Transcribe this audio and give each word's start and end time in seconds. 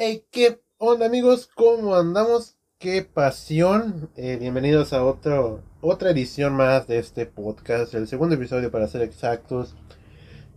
Hey, 0.00 0.24
¿qué 0.30 0.60
onda 0.76 1.06
amigos? 1.06 1.50
¿Cómo 1.56 1.96
andamos? 1.96 2.56
¡Qué 2.78 3.02
pasión! 3.02 4.10
Eh, 4.14 4.36
bienvenidos 4.38 4.92
a 4.92 5.02
otra 5.02 6.10
edición 6.10 6.54
más 6.54 6.86
de 6.86 7.00
este 7.00 7.26
podcast, 7.26 7.94
el 7.94 8.06
segundo 8.06 8.36
episodio 8.36 8.70
para 8.70 8.86
ser 8.86 9.02
exactos. 9.02 9.74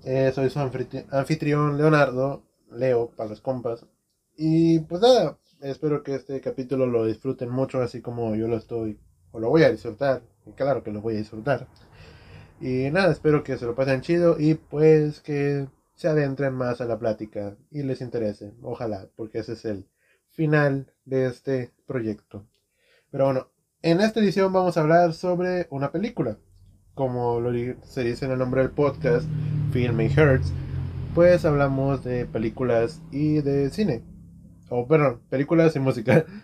Eh, 0.04 0.32
soy 0.36 0.52
su 0.52 0.60
anfitrión 0.60 1.76
Leonardo, 1.76 2.44
Leo 2.70 3.10
para 3.18 3.32
los 3.32 3.42
compas. 3.42 3.84
Y 4.38 4.82
pues 4.82 5.02
nada, 5.02 5.40
espero 5.62 6.04
que 6.04 6.14
este 6.14 6.40
capítulo 6.40 6.86
lo 6.86 7.08
disfruten 7.08 7.50
mucho, 7.50 7.82
así 7.82 8.00
como 8.00 8.36
yo 8.36 8.48
lo 8.48 8.58
estoy, 8.58 9.00
o 9.32 9.40
lo 9.40 9.50
voy 9.50 9.64
a 9.64 9.72
disfrutar. 9.72 10.22
Y 10.46 10.52
claro 10.52 10.84
que 10.84 10.92
lo 10.92 11.02
voy 11.02 11.16
a 11.16 11.18
disfrutar. 11.18 11.68
Y 12.60 12.92
nada, 12.92 13.12
espero 13.12 13.44
que 13.44 13.58
se 13.58 13.66
lo 13.66 13.74
pasen 13.74 14.02
chido 14.02 14.40
y 14.40 14.54
pues 14.54 15.20
que 15.20 15.68
se 16.02 16.08
adentren 16.08 16.56
más 16.56 16.82
a 16.82 16.86
la 16.86 16.98
plática 16.98 17.56
y 17.70 17.84
les 17.84 18.02
interese. 18.02 18.56
Ojalá, 18.64 19.08
porque 19.16 19.38
ese 19.38 19.54
es 19.54 19.66
el 19.66 19.88
final 20.32 20.92
de 21.06 21.28
este 21.28 21.76
proyecto. 21.86 22.48
Pero 23.12 23.26
bueno, 23.26 23.52
en 23.84 24.02
esta 24.02 24.20
edición 24.20 24.52
vamos 24.52 24.76
a 24.76 24.82
hablar 24.82 25.14
sobre 25.14 25.68
una 25.70 25.92
película. 25.92 26.40
Como 26.96 27.40
lo, 27.40 27.52
se 27.84 28.04
dice 28.04 28.26
en 28.26 28.32
el 28.32 28.40
nombre 28.40 28.64
del 28.64 28.72
podcast, 28.72 29.30
Film 29.72 30.00
and 30.00 30.18
Hurts, 30.18 30.52
pues 31.14 31.46
hablamos 31.46 32.04
de 32.04 32.26
películas 32.26 33.00
y 33.12 33.42
de 33.42 33.70
cine. 33.70 34.04
O, 34.70 34.88
perdón, 34.88 35.22
películas 35.30 35.76
y 35.76 35.80
música. 35.80 36.26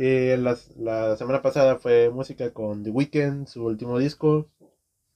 Eh, 0.00 0.38
la 0.38 1.16
semana 1.16 1.42
pasada 1.42 1.76
fue 1.80 2.08
música 2.08 2.52
con 2.52 2.84
The 2.84 2.90
Weeknd, 2.90 3.48
su 3.48 3.64
último 3.66 3.98
disco. 3.98 4.48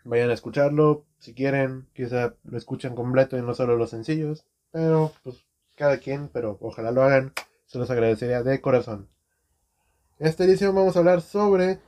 Vayan 0.05 0.31
a 0.31 0.33
escucharlo 0.33 1.07
si 1.23 1.35
quieren. 1.35 1.87
Quizá 1.95 2.35
lo 2.45 2.59
escuchen 2.59 2.95
completo 2.95 3.39
y 3.39 3.43
no 3.43 3.55
solo 3.55 3.77
los 3.77 3.91
sencillos. 3.91 4.45
Pero, 4.73 5.13
pues, 5.23 5.47
cada 5.77 5.99
quien, 5.99 6.29
pero 6.29 6.59
ojalá 6.61 6.91
lo 6.91 7.03
hagan. 7.03 7.33
Se 7.67 7.79
los 7.79 7.91
agradecería 7.91 8.43
de 8.43 8.61
corazón. 8.61 9.09
En 10.19 10.27
esta 10.27 10.45
edición 10.45 10.75
vamos 10.75 10.97
a 10.97 10.99
hablar 10.99 11.23
sobre 11.23 11.79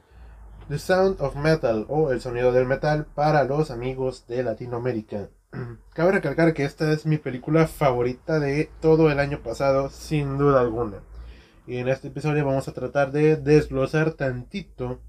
The 0.69 0.79
Sound 0.79 1.21
of 1.21 1.37
Metal 1.37 1.85
o 1.89 2.11
el 2.11 2.21
sonido 2.21 2.53
del 2.53 2.67
metal 2.67 3.07
para 3.07 3.45
los 3.45 3.71
amigos 3.71 4.27
de 4.29 4.43
Latinoamérica. 4.43 5.29
Cabe 5.95 6.13
recalcar 6.13 6.55
que 6.55 6.65
esta 6.65 6.91
es 6.93 7.05
mi 7.05 7.19
película 7.19 7.67
favorita 7.67 8.39
de 8.39 8.71
todo 8.81 9.11
el 9.11 9.19
año 9.19 9.43
pasado, 9.43 9.91
sin 9.91 10.39
duda 10.39 10.61
alguna. 10.61 11.03
Y 11.67 11.79
en 11.79 11.89
este 11.89 12.09
episodio 12.09 12.47
vamos 12.47 12.69
a 12.69 12.73
tratar 12.73 13.11
de 13.11 13.37
desglosar 13.37 14.13
tantito, 14.13 15.01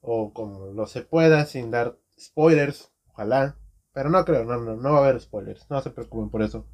o 0.00 0.32
como 0.32 0.66
lo 0.66 0.86
se 0.86 1.02
pueda, 1.02 1.46
sin 1.46 1.70
dar 1.70 1.96
spoilers, 2.18 2.92
ojalá. 3.12 3.56
Pero 3.92 4.10
no 4.10 4.24
creo, 4.24 4.44
no, 4.44 4.58
no, 4.58 4.76
no 4.76 4.92
va 4.92 4.98
a 4.98 5.08
haber 5.08 5.20
spoilers, 5.20 5.68
no 5.70 5.80
se 5.80 5.90
preocupen 5.90 6.30
por 6.30 6.42
eso. 6.42 6.66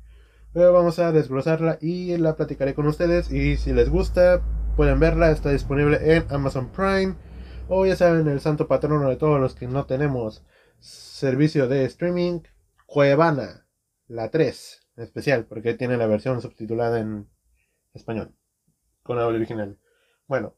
Pero 0.53 0.73
vamos 0.73 0.99
a 0.99 1.13
desglosarla 1.13 1.79
y 1.81 2.17
la 2.17 2.37
platicaré 2.37 2.75
con 2.75 2.87
ustedes. 2.87 3.31
Y 3.31 3.57
si 3.57 3.73
les 3.73 3.91
gusta, 3.91 4.43
pueden 4.77 5.01
verla, 5.01 5.31
está 5.31 5.51
disponible 5.51 5.99
en 6.17 6.25
Amazon 6.31 6.71
Prime. 6.71 7.17
O 7.69 7.85
ya 7.85 7.97
saben, 7.97 8.29
el 8.29 8.41
santo 8.41 8.67
patrono 8.67 9.09
de 9.09 9.17
todos 9.17 9.41
los 9.41 9.55
que 9.55 9.67
no 9.67 9.85
tenemos 9.85 10.45
servicio 10.81 11.69
de 11.69 11.85
streaming, 11.85 12.41
Cuevana, 12.87 13.67
la 14.07 14.31
3, 14.31 14.89
en 14.97 15.05
especial, 15.05 15.45
porque 15.45 15.75
tiene 15.75 15.97
la 15.99 16.07
versión 16.07 16.41
subtitulada 16.41 16.99
en 17.01 17.29
español, 17.93 18.35
con 19.03 19.19
audio 19.19 19.37
original. 19.37 19.78
Bueno, 20.27 20.55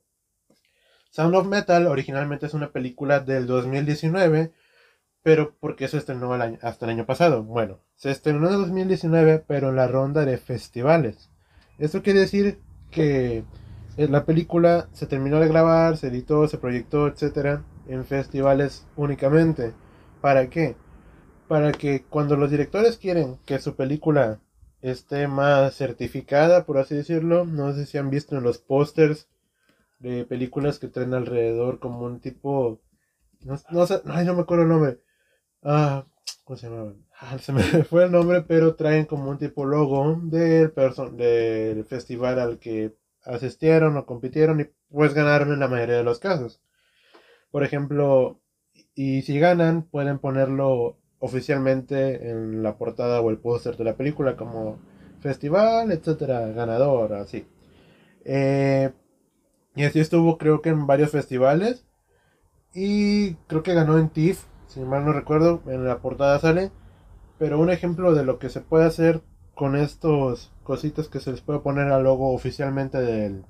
Sound 1.11 1.35
of 1.35 1.49
Metal 1.49 1.89
originalmente 1.89 2.47
es 2.47 2.55
una 2.55 2.71
película 2.71 3.19
del 3.19 3.47
2019 3.49 4.53
pero 5.23 5.55
porque 5.61 5.89
se 5.89 5.99
estrenó 5.99 6.35
el 6.35 6.43
año, 6.43 6.59
hasta 6.63 6.87
el 6.87 6.93
año 6.93 7.07
pasado. 7.07 7.43
Bueno, 7.43 7.81
se 7.97 8.11
estrenó 8.11 8.49
en 8.49 8.55
2019, 8.55 9.45
pero 9.47 9.71
en 9.71 9.77
la 9.77 9.89
ronda 9.89 10.25
de 10.25 10.39
festivales. 10.39 11.31
Esto 11.79 12.03
quiere 12.03 12.21
decir 12.21 12.61
que 12.91 13.45
eh, 13.97 14.09
la 14.09 14.25
película 14.25 14.89
se 14.93 15.07
terminó 15.07 15.41
de 15.41 15.49
grabar, 15.49 15.97
se 15.97 16.09
editó, 16.09 16.49
se 16.49 16.59
proyectó, 16.59 17.07
etcétera, 17.09 17.65
en 17.89 18.05
festivales 18.05 18.87
únicamente. 18.97 19.75
¿Para 20.21 20.49
qué? 20.49 20.77
Para 21.49 21.73
que 21.73 22.05
cuando 22.05 22.37
los 22.37 22.51
directores 22.51 22.99
quieren 22.99 23.39
que 23.45 23.59
su 23.59 23.77
película 23.77 24.41
esté 24.83 25.29
más 25.29 25.75
certificada, 25.75 26.65
por 26.65 26.79
así 26.79 26.95
decirlo, 26.95 27.45
no 27.45 27.73
sé 27.75 27.87
si 27.87 27.99
han 27.99 28.11
visto 28.11 28.37
en 28.37 28.45
los 28.45 28.59
pósters 28.59 29.29
de 29.99 30.25
películas 30.25 30.79
que 30.79 30.89
traen 30.89 31.15
alrededor 31.15 31.79
como 31.79 32.07
un 32.07 32.21
tipo 32.21 32.81
no, 33.43 33.57
no 33.71 33.87
sé, 33.87 34.03
ay, 34.07 34.25
no 34.27 34.35
me 34.35 34.43
acuerdo 34.43 34.65
el 34.65 34.69
nombre. 34.69 35.01
Ah, 35.63 36.07
¿cómo 36.45 36.57
se 36.57 36.69
llama? 36.69 36.95
Ah, 37.21 37.39
se 37.39 37.53
me 37.53 37.63
fue 37.85 38.05
el 38.05 38.13
nombre, 38.13 38.43
pero 38.43 38.75
traen 38.75 39.05
como 39.05 39.31
un 39.31 39.39
tipo 39.39 39.65
logo 39.65 40.19
del, 40.23 40.73
del 41.17 41.85
festival 41.85 42.39
al 42.39 42.59
que 42.59 42.95
asistieron 43.25 43.97
o 43.97 44.07
compitieron 44.07 44.61
y 44.61 44.67
pues 44.91 45.15
ganaron 45.15 45.53
en 45.53 45.61
la 45.61 45.69
mayoría 45.69 45.97
de 45.97 46.05
los 46.05 46.19
casos. 46.19 46.61
Por 47.51 47.65
ejemplo, 47.65 48.41
y 48.95 49.23
si 49.23 49.39
ganan, 49.39 49.83
pueden 49.83 50.19
ponerlo 50.19 50.99
oficialmente 51.19 52.31
en 52.31 52.63
la 52.63 52.79
portada 52.79 53.21
o 53.21 53.31
el 53.31 53.39
póster 53.39 53.77
de 53.77 53.85
la 53.85 53.97
película 53.97 54.37
como 54.37 54.79
festival, 55.21 55.93
etcétera, 55.93 56.49
ganador, 56.49 57.13
así. 57.15 57.47
Eh, 58.25 58.91
y 59.77 59.85
así 59.85 60.01
estuvo 60.01 60.39
creo 60.39 60.63
que 60.63 60.71
en 60.71 60.87
varios 60.87 61.11
festivales. 61.11 61.87
Y 62.75 63.35
creo 63.49 63.63
que 63.63 63.75
ganó 63.75 63.99
en 63.99 64.11
TIFF 64.11 64.45
si 64.71 64.81
mal 64.81 65.05
no 65.05 65.13
recuerdo, 65.13 65.61
en 65.67 65.85
la 65.85 65.99
portada 65.99 66.39
sale. 66.39 66.71
Pero 67.39 67.59
un 67.59 67.71
ejemplo 67.71 68.15
de 68.15 68.25
lo 68.25 68.39
que 68.39 68.51
se 68.51 68.61
puede 68.61 68.87
hacer 68.87 69.23
con 69.55 69.77
estos 69.77 70.53
cositas 70.63 71.09
que 71.09 71.21
se 71.21 71.33
les 71.33 71.41
puede 71.41 71.61
poner 71.61 71.89
al 71.89 72.05
logo 72.05 72.33
oficialmente 72.33 72.99
del 72.99 73.45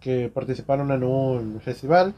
que 0.00 0.30
participaron 0.32 0.90
en 0.92 1.04
un 1.04 1.60
festival 1.60 2.14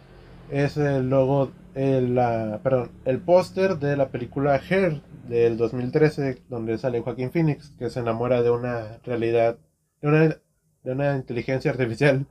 es 0.51 0.77
el 0.77 1.09
logo, 1.09 1.51
el, 1.75 2.15
perdón, 2.63 2.91
el 3.05 3.19
póster 3.21 3.79
de 3.79 3.97
la 3.97 4.09
película 4.09 4.61
Hair 4.69 5.03
del 5.29 5.57
2013 5.57 6.43
donde 6.49 6.79
sale 6.79 7.01
Joaquín 7.01 7.31
Phoenix 7.31 7.71
que 7.79 7.91
se 7.91 8.01
enamora 8.01 8.43
de 8.43 8.51
una 8.51 8.99
realidad, 9.05 9.59
de 10.03 10.09
una, 10.09 10.29
de 10.29 10.93
una 10.93 11.17
inteligencia 11.17 11.71
artificial 11.71 12.27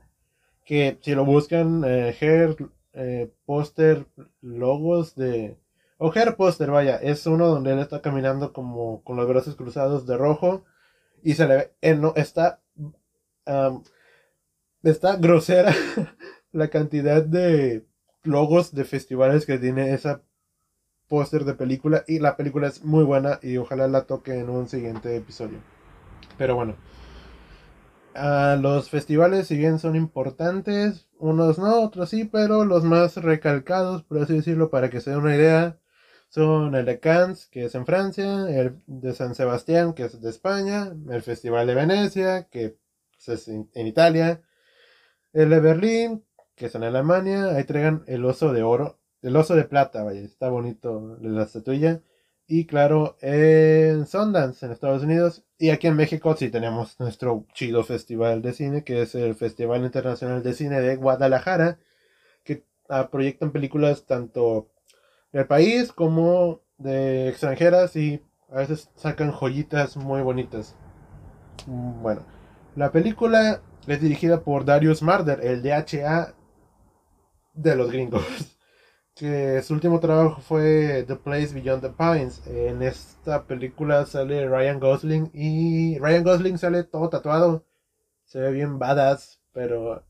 que 0.64 0.98
si 1.00 1.14
lo 1.14 1.24
buscan, 1.24 1.82
eh, 1.84 2.14
Hair, 2.20 2.56
eh, 2.92 3.30
póster, 3.44 4.06
logos 4.40 5.14
de 5.16 5.56
o 6.02 6.10
Hair 6.14 6.34
Poster, 6.34 6.70
vaya, 6.70 6.96
es 6.96 7.26
uno 7.26 7.46
donde 7.46 7.72
él 7.72 7.78
está 7.78 8.00
caminando 8.00 8.54
como 8.54 9.04
con 9.04 9.18
los 9.18 9.28
brazos 9.28 9.54
cruzados 9.54 10.06
de 10.06 10.16
rojo 10.16 10.64
y 11.22 11.34
se 11.34 11.46
le 11.46 11.56
ve, 11.56 11.72
eh, 11.82 11.94
no, 11.94 12.14
está, 12.16 12.62
está 14.82 15.16
grosera 15.16 15.74
la 16.52 16.68
cantidad 16.68 17.22
de 17.22 17.84
logos 18.22 18.74
de 18.74 18.84
festivales 18.86 19.44
que 19.44 19.58
tiene 19.58 19.92
esa 19.92 20.22
póster 21.06 21.44
de 21.44 21.52
película 21.52 22.02
y 22.08 22.18
la 22.18 22.34
película 22.34 22.68
es 22.68 22.82
muy 22.82 23.04
buena 23.04 23.38
y 23.42 23.58
ojalá 23.58 23.86
la 23.86 24.04
toque 24.04 24.38
en 24.38 24.48
un 24.48 24.68
siguiente 24.68 25.14
episodio. 25.14 25.58
Pero 26.38 26.54
bueno, 26.54 26.76
los 28.14 28.88
festivales 28.88 29.48
si 29.48 29.58
bien 29.58 29.78
son 29.78 29.96
importantes, 29.96 31.10
unos 31.18 31.58
no, 31.58 31.82
otros 31.82 32.08
sí, 32.08 32.24
pero 32.24 32.64
los 32.64 32.84
más 32.84 33.16
recalcados, 33.18 34.02
por 34.04 34.22
así 34.22 34.32
decirlo, 34.32 34.70
para 34.70 34.88
que 34.88 35.02
se 35.02 35.10
den 35.10 35.18
una 35.18 35.36
idea, 35.36 35.79
son 36.30 36.76
el 36.76 36.86
de 36.86 37.00
Cannes, 37.00 37.46
que 37.48 37.64
es 37.64 37.74
en 37.74 37.84
Francia, 37.86 38.48
el 38.48 38.80
de 38.86 39.12
San 39.14 39.34
Sebastián, 39.34 39.94
que 39.94 40.04
es 40.04 40.20
de 40.20 40.30
España, 40.30 40.92
el 41.10 41.22
Festival 41.22 41.66
de 41.66 41.74
Venecia, 41.74 42.44
que 42.50 42.76
es 43.26 43.48
en, 43.48 43.68
Italia, 43.74 44.40
el 45.32 45.50
de 45.50 45.60
Berlín, 45.60 46.24
que 46.54 46.66
es 46.66 46.74
en 46.76 46.84
Alemania, 46.84 47.56
ahí 47.56 47.64
traigan 47.64 48.04
el 48.06 48.24
oso 48.24 48.52
de 48.52 48.62
oro, 48.62 49.00
el 49.22 49.36
oso 49.36 49.56
de 49.56 49.64
plata, 49.64 50.04
vaya, 50.04 50.20
está 50.20 50.48
bonito 50.48 51.18
la 51.20 51.42
estatuilla. 51.42 52.00
Y 52.46 52.66
claro, 52.66 53.16
en 53.20 54.06
Sundance, 54.06 54.66
en 54.66 54.72
Estados 54.72 55.02
Unidos. 55.04 55.44
Y 55.58 55.70
aquí 55.70 55.86
en 55.86 55.96
México 55.96 56.36
sí 56.36 56.50
tenemos 56.50 56.98
nuestro 56.98 57.46
chido 57.54 57.84
festival 57.84 58.42
de 58.42 58.52
cine, 58.52 58.84
que 58.84 59.02
es 59.02 59.14
el 59.14 59.36
Festival 59.36 59.84
Internacional 59.84 60.42
de 60.42 60.54
Cine 60.54 60.80
de 60.80 60.96
Guadalajara, 60.96 61.78
que 62.44 62.64
ah, 62.88 63.08
proyectan 63.10 63.52
películas 63.52 64.04
tanto 64.06 64.68
del 65.32 65.46
país 65.46 65.92
como 65.92 66.60
de 66.78 67.28
extranjeras 67.28 67.94
y 67.96 68.22
a 68.50 68.58
veces 68.58 68.90
sacan 68.96 69.32
joyitas 69.32 69.96
muy 69.96 70.22
bonitas. 70.22 70.74
Mm, 71.66 72.02
bueno, 72.02 72.22
la 72.76 72.90
película 72.90 73.62
es 73.86 74.00
dirigida 74.00 74.42
por 74.42 74.64
Darius 74.64 75.02
Marder, 75.02 75.40
el 75.42 75.62
DHA 75.62 76.34
de 77.54 77.76
los 77.76 77.90
gringos. 77.90 78.24
Que 79.12 79.60
su 79.60 79.74
último 79.74 80.00
trabajo 80.00 80.40
fue 80.40 81.04
The 81.06 81.16
Place 81.16 81.52
Beyond 81.52 81.82
the 81.82 81.90
Pines. 81.90 82.46
En 82.46 82.80
esta 82.80 83.44
película 83.44 84.06
sale 84.06 84.48
Ryan 84.48 84.80
Gosling 84.80 85.30
y 85.34 85.98
Ryan 85.98 86.24
Gosling 86.24 86.56
sale 86.56 86.84
todo 86.84 87.10
tatuado. 87.10 87.66
Se 88.24 88.40
ve 88.40 88.50
bien 88.50 88.78
badass, 88.78 89.38
pero 89.52 90.06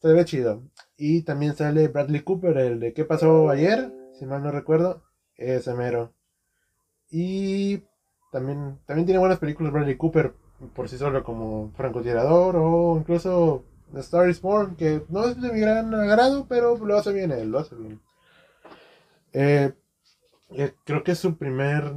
se 0.00 0.12
ve 0.14 0.24
chido. 0.24 0.62
Y 0.96 1.22
también 1.22 1.54
sale 1.54 1.88
Bradley 1.88 2.22
Cooper, 2.22 2.56
el 2.56 2.80
de 2.80 2.94
¿Qué 2.94 3.04
pasó 3.04 3.50
ayer? 3.50 3.92
Si 4.18 4.26
mal 4.26 4.42
no 4.42 4.50
recuerdo, 4.50 5.02
ese 5.36 5.74
mero. 5.74 6.12
Y 7.10 7.82
también, 8.30 8.78
también 8.86 9.06
tiene 9.06 9.18
buenas 9.18 9.38
películas 9.38 9.72
Bradley 9.72 9.96
Cooper. 9.96 10.34
por 10.74 10.88
sí 10.88 10.96
solo 10.96 11.24
como 11.24 11.72
francotirador 11.74 12.56
o 12.56 12.96
incluso 12.96 13.64
Star 13.96 14.28
is 14.28 14.40
Born, 14.40 14.76
que 14.76 15.02
no 15.08 15.24
es 15.24 15.40
de 15.40 15.52
mi 15.52 15.60
gran 15.60 15.94
agrado, 15.94 16.46
pero 16.48 16.76
lo 16.78 16.96
hace 16.96 17.12
bien 17.12 17.30
él, 17.32 17.50
lo 17.50 17.58
hace 17.58 17.74
bien. 17.74 18.00
Eh, 19.32 19.72
eh, 20.50 20.74
creo 20.84 21.02
que 21.02 21.12
es 21.12 21.18
su 21.18 21.36
primer 21.36 21.94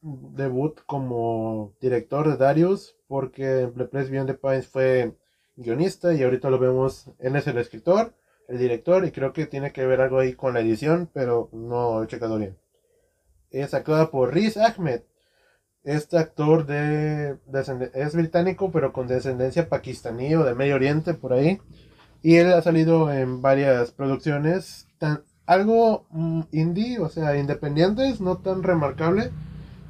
debut 0.00 0.80
como 0.86 1.74
director 1.80 2.28
de 2.28 2.36
Darius, 2.36 2.96
porque 3.06 3.70
The 3.76 3.84
Place 3.86 4.10
Beyond 4.10 4.30
the 4.30 4.34
Pines 4.34 4.68
fue 4.68 5.14
guionista 5.56 6.14
y 6.14 6.22
ahorita 6.22 6.50
lo 6.50 6.58
vemos, 6.58 7.10
él 7.18 7.36
es 7.36 7.46
el 7.46 7.58
escritor, 7.58 8.14
el 8.48 8.58
director 8.58 9.04
y 9.04 9.12
creo 9.12 9.32
que 9.32 9.46
tiene 9.46 9.72
que 9.72 9.86
ver 9.86 10.00
algo 10.00 10.18
ahí 10.18 10.32
con 10.32 10.54
la 10.54 10.60
edición, 10.60 11.08
pero 11.12 11.50
no 11.52 12.02
he 12.02 12.06
checado 12.06 12.38
bien. 12.38 12.56
Es 13.50 13.74
actuada 13.74 14.10
por 14.10 14.34
Riz 14.34 14.56
Ahmed. 14.56 15.02
Este 15.84 16.18
actor 16.18 16.66
de, 16.66 17.36
es 17.94 18.14
británico 18.14 18.72
pero 18.72 18.92
con 18.92 19.06
descendencia 19.06 19.68
pakistaní 19.68 20.34
o 20.34 20.44
de 20.44 20.54
Medio 20.54 20.74
Oriente 20.74 21.14
por 21.14 21.32
ahí. 21.32 21.60
Y 22.22 22.36
él 22.36 22.52
ha 22.52 22.62
salido 22.62 23.12
en 23.12 23.42
varias 23.42 23.92
producciones, 23.92 24.88
tan, 24.98 25.22
algo 25.46 26.06
mm, 26.10 26.42
indie, 26.52 26.98
o 26.98 27.08
sea, 27.08 27.36
independientes, 27.36 28.20
no 28.20 28.38
tan 28.38 28.62
remarcable. 28.62 29.30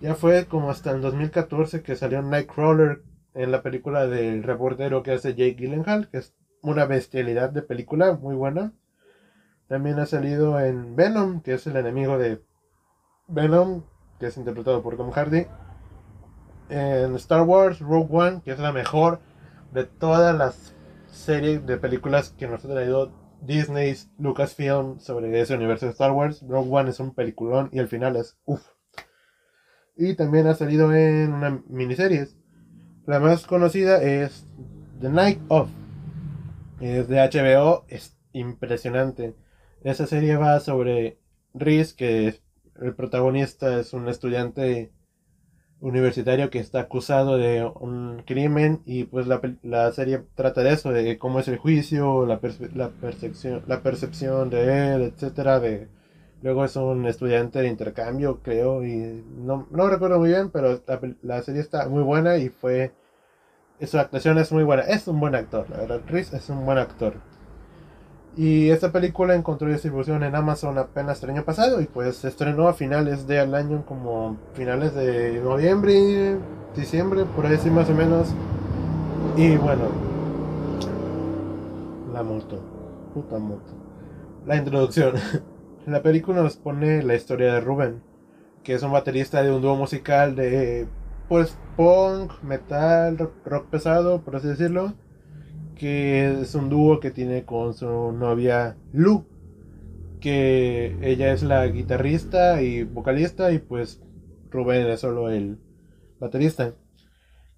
Ya 0.02 0.14
fue 0.14 0.46
como 0.46 0.70
hasta 0.70 0.90
el 0.90 1.00
2014 1.00 1.82
que 1.82 1.96
salió 1.96 2.22
Nightcrawler 2.22 3.02
en 3.34 3.50
la 3.50 3.62
película 3.62 4.06
del 4.06 4.43
reportero 4.43 5.02
que 5.02 5.12
hace 5.12 5.34
Jake 5.34 5.56
Gyllenhaal, 5.58 6.08
que 6.11 6.19
es 6.19 6.34
una 6.62 6.87
bestialidad 6.87 7.50
de 7.50 7.62
película 7.62 8.12
muy 8.14 8.34
buena. 8.34 8.72
También 9.69 9.99
ha 9.99 10.06
salido 10.06 10.58
en 10.60 10.96
Venom, 10.96 11.43
que 11.43 11.55
es 11.55 11.66
el 11.66 11.76
enemigo 11.76 12.19
de 12.19 12.43
Venom, 13.26 13.82
que 14.19 14.26
es 14.26 14.37
interpretado 14.37 14.82
por 14.82 14.96
Tom 14.96 15.10
Hardy. 15.10 15.46
En 16.70 17.14
Star 17.16 17.43
Wars 17.43 17.81
Rogue 17.81 18.08
One, 18.10 18.43
que 18.44 18.52
es 18.52 18.58
la 18.58 18.72
mejor 18.72 19.20
de 19.72 19.84
todas 19.84 20.37
las 20.37 20.75
series 21.10 21.66
de 21.66 21.76
películas 21.76 22.31
que 22.31 22.49
nos 22.49 22.64
ha 22.64 22.69
traído 22.69 23.12
Disney, 23.40 23.94
Lucasfilm 24.19 24.99
sobre 25.00 25.40
ese 25.40 25.54
universo 25.54 25.87
de 25.87 25.93
Star 25.93 26.12
Wars. 26.12 26.44
Rogue 26.49 26.70
One 26.70 26.90
es 26.90 27.00
un 27.00 27.14
peliculón 27.14 27.69
y 27.72 27.78
el 27.78 27.88
final 27.88 28.16
es 28.16 28.37
uff. 28.44 28.66
Y 29.96 30.14
también 30.14 30.46
ha 30.46 30.54
salido 30.54 30.94
en 30.94 31.32
una 31.32 31.62
miniserie. 31.69 32.28
La 33.06 33.20
más 33.20 33.46
conocida 33.46 34.02
es 34.02 34.46
The 35.00 35.08
Night 35.08 35.40
of. 35.49 35.69
Es 36.80 37.08
de 37.08 37.19
HBO, 37.19 37.84
es 37.88 38.16
impresionante. 38.32 39.34
Esa 39.82 40.06
serie 40.06 40.36
va 40.36 40.60
sobre 40.60 41.19
Riz, 41.54 41.94
que 41.94 42.40
el 42.80 42.94
protagonista 42.94 43.80
es 43.80 43.92
un 43.92 44.08
estudiante 44.08 44.92
universitario 45.80 46.50
que 46.50 46.58
está 46.58 46.80
acusado 46.80 47.36
de 47.36 47.64
un 47.64 48.22
crimen 48.26 48.82
y 48.84 49.04
pues 49.04 49.26
la, 49.26 49.92
serie 49.92 50.25
trata 50.34 50.62
de 50.62 50.72
eso, 50.72 50.92
de 50.92 51.19
cómo 51.19 51.40
es 51.40 51.48
el 51.48 51.58
juicio, 51.58 52.26
la, 52.26 52.40
la, 52.75 52.90
percepción, 52.90 53.62
la 53.66 53.82
percepción 53.82 54.50
de 54.50 54.94
él, 54.94 55.02
etcétera, 55.02 55.60
luego 56.42 56.64
es 56.64 56.75
un 56.76 57.06
estudiante 57.06 57.60
de 57.60 57.69
intercambio, 57.69 58.40
creo, 58.42 58.84
y 58.84 59.25
no, 59.36 59.69
no 59.70 59.88
recuerdo 59.88 60.19
muy 60.19 60.30
bien, 60.30 60.50
pero 60.50 60.80
la, 61.22 61.42
serie 61.42 61.60
está 61.60 61.88
muy 61.88 62.02
buena 62.02 62.38
y 62.38 62.48
fue 62.48 62.92
su 63.86 63.98
actuación 63.98 64.38
es 64.38 64.50
muy 64.52 64.64
buena, 64.64 64.82
es 64.82 65.06
un 65.06 65.20
buen 65.20 65.34
actor, 65.34 65.69
la 65.70 65.78
verdad, 65.78 66.00
Riz 66.08 66.32
es 66.32 66.48
un 66.48 66.64
buen 66.64 66.78
actor. 66.78 67.14
Y 68.36 68.70
esta 68.70 68.92
película 68.92 69.34
encontró 69.34 69.69
distribución 69.69 70.22
en 70.22 70.36
Amazon 70.36 70.78
apenas 70.78 71.20
el 71.25 71.30
año 71.30 71.44
pasado 71.44 71.80
y 71.80 71.86
pues 71.86 72.19
se 72.19 72.28
estrenó 72.28 72.69
a 72.69 72.75
finales 72.75 73.26
del 73.26 73.54
año, 73.54 73.84
como 73.84 74.36
finales 74.54 74.94
de 74.94 75.40
noviembre, 75.40 76.36
diciembre, 76.76 77.25
por 77.34 77.46
ahí 77.46 77.58
sí 77.58 77.69
más 77.69 77.90
o 77.90 77.94
menos. 77.94 78.28
Y 79.36 79.56
bueno, 79.56 79.88
la 82.12 82.22
moto, 82.22 82.60
puta 83.12 83.38
moto. 83.38 83.72
La 84.46 84.56
introducción. 84.56 85.14
La 85.86 86.02
película 86.02 86.42
nos 86.42 86.56
pone 86.56 87.02
la 87.02 87.14
historia 87.14 87.54
de 87.54 87.60
Ruben, 87.60 88.02
que 88.62 88.75
es 88.75 88.82
un 88.82 88.92
baterista 88.92 89.42
de 89.42 89.50
un 89.50 89.62
dúo 89.62 89.75
musical 89.75 90.36
de 90.36 90.86
pues 91.28 91.56
punk, 91.76 92.42
metal, 92.42 93.30
rock 93.44 93.69
pesado, 93.69 94.22
por 94.22 94.36
así 94.36 94.48
decirlo 94.48 94.94
que 95.78 96.40
es 96.42 96.54
un 96.54 96.69
dúo 96.69 97.00
que 97.00 97.12
tiene 97.12 97.44
con 97.44 97.72
su 97.72 98.12
novia 98.12 98.76
Lu, 98.92 99.26
que 100.20 100.98
ella 101.00 101.32
es 101.32 101.42
la 101.44 101.64
guitarrista 101.69 102.60
y 102.60 102.82
vocalista 102.82 103.52
y 103.52 103.60
pues 103.60 104.02
Rubén 104.50 104.86
es 104.88 105.00
solo 105.00 105.30
el 105.30 105.58
baterista. 106.19 106.75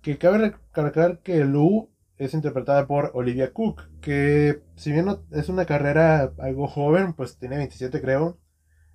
Que 0.02 0.18
cabe 0.18 0.38
recalcar 0.38 1.20
que 1.20 1.44
Lu 1.44 1.90
es 2.18 2.34
interpretada 2.34 2.86
por 2.86 3.10
Olivia 3.14 3.52
Cook, 3.52 3.88
que 4.02 4.62
si 4.76 4.92
bien 4.92 5.06
es 5.30 5.48
una 5.48 5.64
carrera 5.64 6.34
algo 6.38 6.68
joven, 6.68 7.14
pues 7.14 7.38
tiene 7.38 7.56
27 7.56 8.00
creo. 8.02 8.38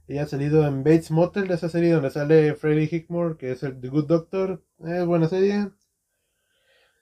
Ella 0.07 0.23
ha 0.23 0.27
salido 0.27 0.67
en 0.67 0.83
Bates 0.83 1.09
Motel 1.09 1.47
de 1.47 1.55
esa 1.55 1.69
serie 1.69 1.93
donde 1.93 2.11
sale 2.11 2.53
Freddie 2.53 2.89
Hickmore, 2.91 3.37
que 3.37 3.51
es 3.51 3.63
el 3.63 3.81
The 3.81 3.89
Good 3.89 4.05
Doctor. 4.05 4.63
Es 4.79 5.05
buena 5.05 5.27
serie. 5.27 5.71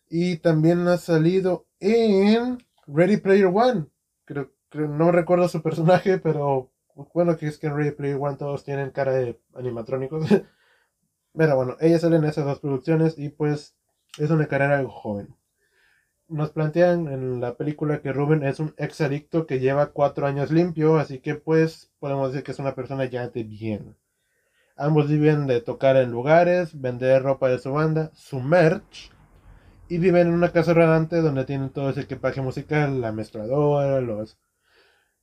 Y 0.09 0.37
también 0.37 0.87
ha 0.87 0.97
salido 0.97 1.65
en 1.79 2.59
Ready 2.87 3.17
Player 3.17 3.47
One. 3.47 3.87
Creo, 4.25 4.51
no 4.73 5.11
recuerdo 5.11 5.47
su 5.47 5.61
personaje, 5.61 6.17
pero 6.19 6.71
bueno, 7.13 7.37
que 7.37 7.47
es 7.47 7.57
que 7.57 7.67
en 7.67 7.75
Ready 7.75 7.91
Player 7.91 8.17
One 8.19 8.37
todos 8.37 8.63
tienen 8.63 8.91
cara 8.91 9.13
de 9.13 9.39
animatrónicos. 9.55 10.27
pero 11.33 11.55
bueno, 11.55 11.77
ella 11.79 11.99
sale 11.99 12.17
en 12.17 12.25
esas 12.25 12.45
dos 12.45 12.59
producciones 12.59 13.17
y 13.17 13.29
pues 13.29 13.75
es 14.19 14.29
una 14.29 14.47
carrera 14.47 14.83
joven. 14.87 15.35
Nos 16.27 16.51
plantean 16.51 17.07
en 17.07 17.41
la 17.41 17.55
película 17.57 18.01
que 18.01 18.13
Ruben 18.13 18.43
es 18.43 18.59
un 18.59 18.73
ex 18.77 19.01
adicto 19.01 19.45
que 19.45 19.59
lleva 19.59 19.91
cuatro 19.91 20.25
años 20.27 20.51
limpio, 20.51 20.97
así 20.97 21.19
que 21.19 21.35
pues 21.35 21.91
podemos 21.99 22.31
decir 22.31 22.43
que 22.43 22.51
es 22.51 22.59
una 22.59 22.75
persona 22.75 23.05
ya 23.05 23.27
de 23.29 23.43
bien. 23.43 23.97
Ambos 24.83 25.07
viven 25.07 25.47
de 25.47 25.61
tocar 25.61 25.95
en 25.95 26.11
lugares, 26.11 26.81
vender 26.81 27.23
ropa 27.23 27.47
de 27.47 27.57
su 27.57 27.71
banda, 27.71 28.11
su 28.15 28.41
merch, 28.41 29.13
y 29.87 29.97
viven 29.97 30.27
en 30.27 30.33
una 30.33 30.51
casa 30.51 30.73
rodante 30.73 31.21
donde 31.21 31.45
tienen 31.45 31.69
todo 31.69 31.89
ese 31.89 32.01
equipaje 32.01 32.41
musical, 32.41 32.99
la 32.99 33.13
mezcladora, 33.13 34.01
los 34.01 34.37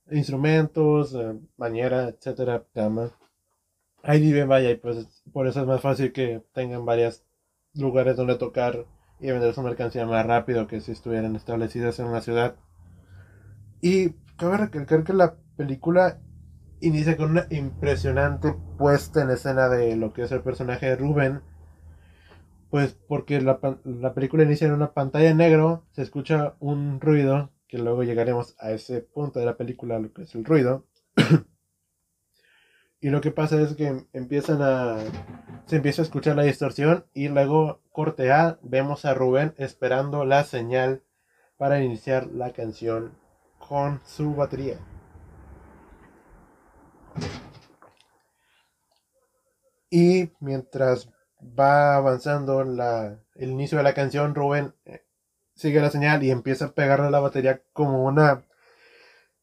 instrumentos, 0.09 1.13
eh, 1.13 1.39
bañera, 1.57 2.09
etcétera, 2.09 2.65
cama. 2.73 3.11
Ahí 4.01 4.19
viven, 4.19 4.47
vaya, 4.49 4.71
y 4.71 4.77
pues 4.77 5.21
por 5.31 5.45
eso 5.45 5.61
es 5.61 5.67
más 5.67 5.79
fácil 5.79 6.11
que 6.11 6.41
tengan 6.53 6.83
varios 6.83 7.23
lugares 7.75 8.15
donde 8.15 8.37
tocar 8.37 8.87
y 9.19 9.27
vender 9.27 9.53
su 9.53 9.61
mercancía 9.61 10.07
más 10.07 10.25
rápido 10.25 10.65
que 10.65 10.81
si 10.81 10.91
estuvieran 10.91 11.35
establecidas 11.35 11.99
en 11.99 12.07
una 12.07 12.21
ciudad. 12.21 12.55
Y 13.79 14.13
cabe 14.37 14.57
recalcar 14.57 15.03
que 15.03 15.13
la 15.13 15.35
película 15.55 16.19
inicia 16.81 17.17
con 17.17 17.31
una 17.31 17.47
impresionante 17.49 18.55
puesta 18.77 19.21
en 19.21 19.29
escena 19.29 19.69
de 19.69 19.95
lo 19.95 20.13
que 20.13 20.23
es 20.23 20.31
el 20.31 20.41
personaje 20.41 20.87
de 20.87 20.95
Ruben 20.95 21.41
pues 22.71 22.97
porque 23.07 23.41
la, 23.41 23.59
película 24.13 24.43
inicia 24.43 24.65
en 24.65 24.73
una 24.73 24.93
pantalla 24.93 25.33
negro, 25.33 25.85
se 25.91 26.01
escucha 26.01 26.55
un 26.59 27.01
ruido, 27.01 27.51
que 27.67 27.77
luego 27.77 28.03
llegaremos 28.03 28.55
a 28.59 28.71
ese 28.71 29.01
punto 29.01 29.39
de 29.39 29.45
la 29.45 29.57
película, 29.57 29.99
lo 29.99 30.11
que 30.13 30.23
es 30.23 30.33
el 30.35 30.45
ruido. 30.45 30.85
y 33.01 33.09
lo 33.09 33.19
que 33.19 33.31
pasa 33.31 33.61
es 33.61 33.75
que 33.75 34.05
empiezan 34.13 34.61
a. 34.61 34.97
Se 35.65 35.75
empieza 35.75 36.01
a 36.01 36.05
escuchar 36.05 36.37
la 36.37 36.43
distorsión 36.43 37.05
y 37.13 37.27
luego 37.27 37.81
corte 37.91 38.31
A, 38.31 38.57
vemos 38.61 39.03
a 39.03 39.13
Rubén 39.13 39.53
esperando 39.57 40.23
la 40.23 40.45
señal 40.45 41.03
para 41.57 41.83
iniciar 41.83 42.27
la 42.27 42.53
canción 42.53 43.17
con 43.59 43.99
su 44.05 44.33
batería. 44.33 44.77
Y 49.91 50.31
mientras 50.39 51.09
va 51.41 51.97
avanzando 51.97 52.63
la, 52.63 53.19
el 53.35 53.51
inicio 53.51 53.77
de 53.77 53.83
la 53.83 53.93
canción, 53.93 54.33
Rubén 54.33 54.73
eh, 54.85 55.03
sigue 55.53 55.81
la 55.81 55.91
señal 55.91 56.23
y 56.23 56.31
empieza 56.31 56.65
a 56.65 56.71
pegarle 56.71 57.07
a 57.07 57.11
la 57.11 57.19
batería 57.19 57.61
como 57.73 58.05
una, 58.05 58.45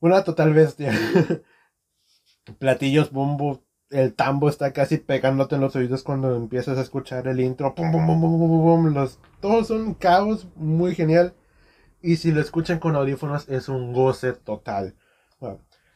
una 0.01 0.25
total 0.25 0.55
bestia. 0.55 0.91
Platillos, 2.59 3.13
bombo, 3.13 3.63
el 3.91 4.15
tambo 4.15 4.49
está 4.49 4.73
casi 4.73 4.97
pegándote 4.97 5.57
en 5.57 5.61
los 5.61 5.77
oídos 5.77 6.03
cuando 6.03 6.35
empiezas 6.35 6.79
a 6.79 6.83
escuchar 6.83 7.29
el 7.29 7.41
intro. 7.41 7.75
Pum, 7.75 7.93
pum, 7.93 8.07
pum, 8.07 8.95
los, 8.95 9.21
todos 9.41 9.69
son 9.69 9.93
caos, 9.93 10.49
muy 10.57 10.95
genial. 10.95 11.35
Y 12.01 12.17
si 12.17 12.33
lo 12.33 12.41
escuchan 12.41 12.79
con 12.79 12.97
audífonos 12.97 13.49
es 13.51 13.69
un 13.69 13.93
goce 13.93 14.33
total. 14.33 14.95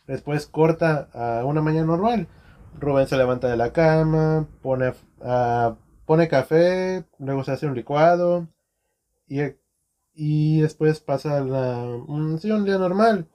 después 0.07 0.47
corta 0.47 1.09
a 1.15 1.45
una 1.47 1.63
mañana 1.63 1.87
normal. 1.87 2.29
Rubén 2.79 3.07
se 3.07 3.17
levanta 3.17 3.49
de 3.49 3.57
la 3.57 3.73
cama, 3.73 4.49
pone 4.63 4.93
a 5.23 5.77
pone 6.05 6.29
café, 6.29 7.05
luego 7.19 7.45
se 7.45 7.53
hace 7.53 7.67
un 7.67 7.75
licuado 7.75 8.49
y, 9.27 9.41
y 10.15 10.61
después 10.61 11.01
pasa 11.01 11.41
la, 11.41 11.79
un, 11.85 12.39
un 12.43 12.65
día 12.65 12.79
normal. 12.79 13.29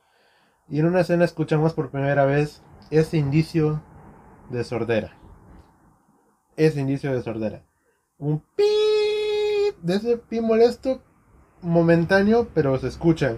Y 0.70 0.80
en 0.80 0.86
una 0.86 1.02
escena 1.02 1.26
escuchamos 1.26 1.74
por 1.74 1.92
primera 1.92 2.26
vez 2.26 2.62
ese 2.92 3.18
indicio 3.18 3.82
de 4.50 4.64
sordera. 4.64 5.18
Ese 6.56 6.82
indicio 6.82 7.14
de 7.14 7.22
sordera. 7.22 7.66
Un 8.18 8.44
pip 8.56 9.78
de 9.82 9.96
ese 9.96 10.18
pi 10.18 10.42
molesto 10.42 11.02
momentáneo, 11.62 12.50
pero 12.54 12.78
se 12.78 12.88
escucha. 12.88 13.38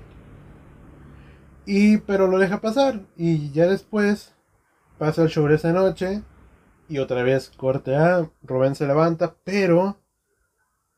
Y 1.65 1.97
pero 1.99 2.27
lo 2.27 2.39
deja 2.39 2.61
pasar 2.61 3.01
y 3.15 3.51
ya 3.51 3.67
después 3.67 4.35
pasa 4.99 5.23
el 5.23 5.29
show 5.29 5.47
de 5.47 5.55
esa 5.55 5.71
noche 5.71 6.21
y 6.89 6.99
otra 6.99 7.23
vez 7.23 7.49
corte 7.55 7.95
A, 7.95 8.29
Rubén 8.43 8.75
se 8.75 8.85
levanta, 8.85 9.35
pero 9.45 9.97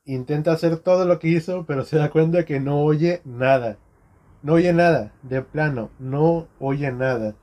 intenta 0.05 0.51
hacer 0.51 0.79
todo 0.79 1.05
lo 1.05 1.19
que 1.19 1.27
hizo, 1.27 1.65
pero 1.67 1.85
se 1.85 1.97
da 1.97 2.09
cuenta 2.09 2.43
que 2.43 2.59
no 2.59 2.81
oye 2.81 3.21
nada. 3.23 3.77
No 4.41 4.53
oye 4.53 4.73
nada, 4.73 5.13
de 5.21 5.43
plano, 5.43 5.91
no 5.99 6.47
oye 6.59 6.91
nada. 6.91 7.35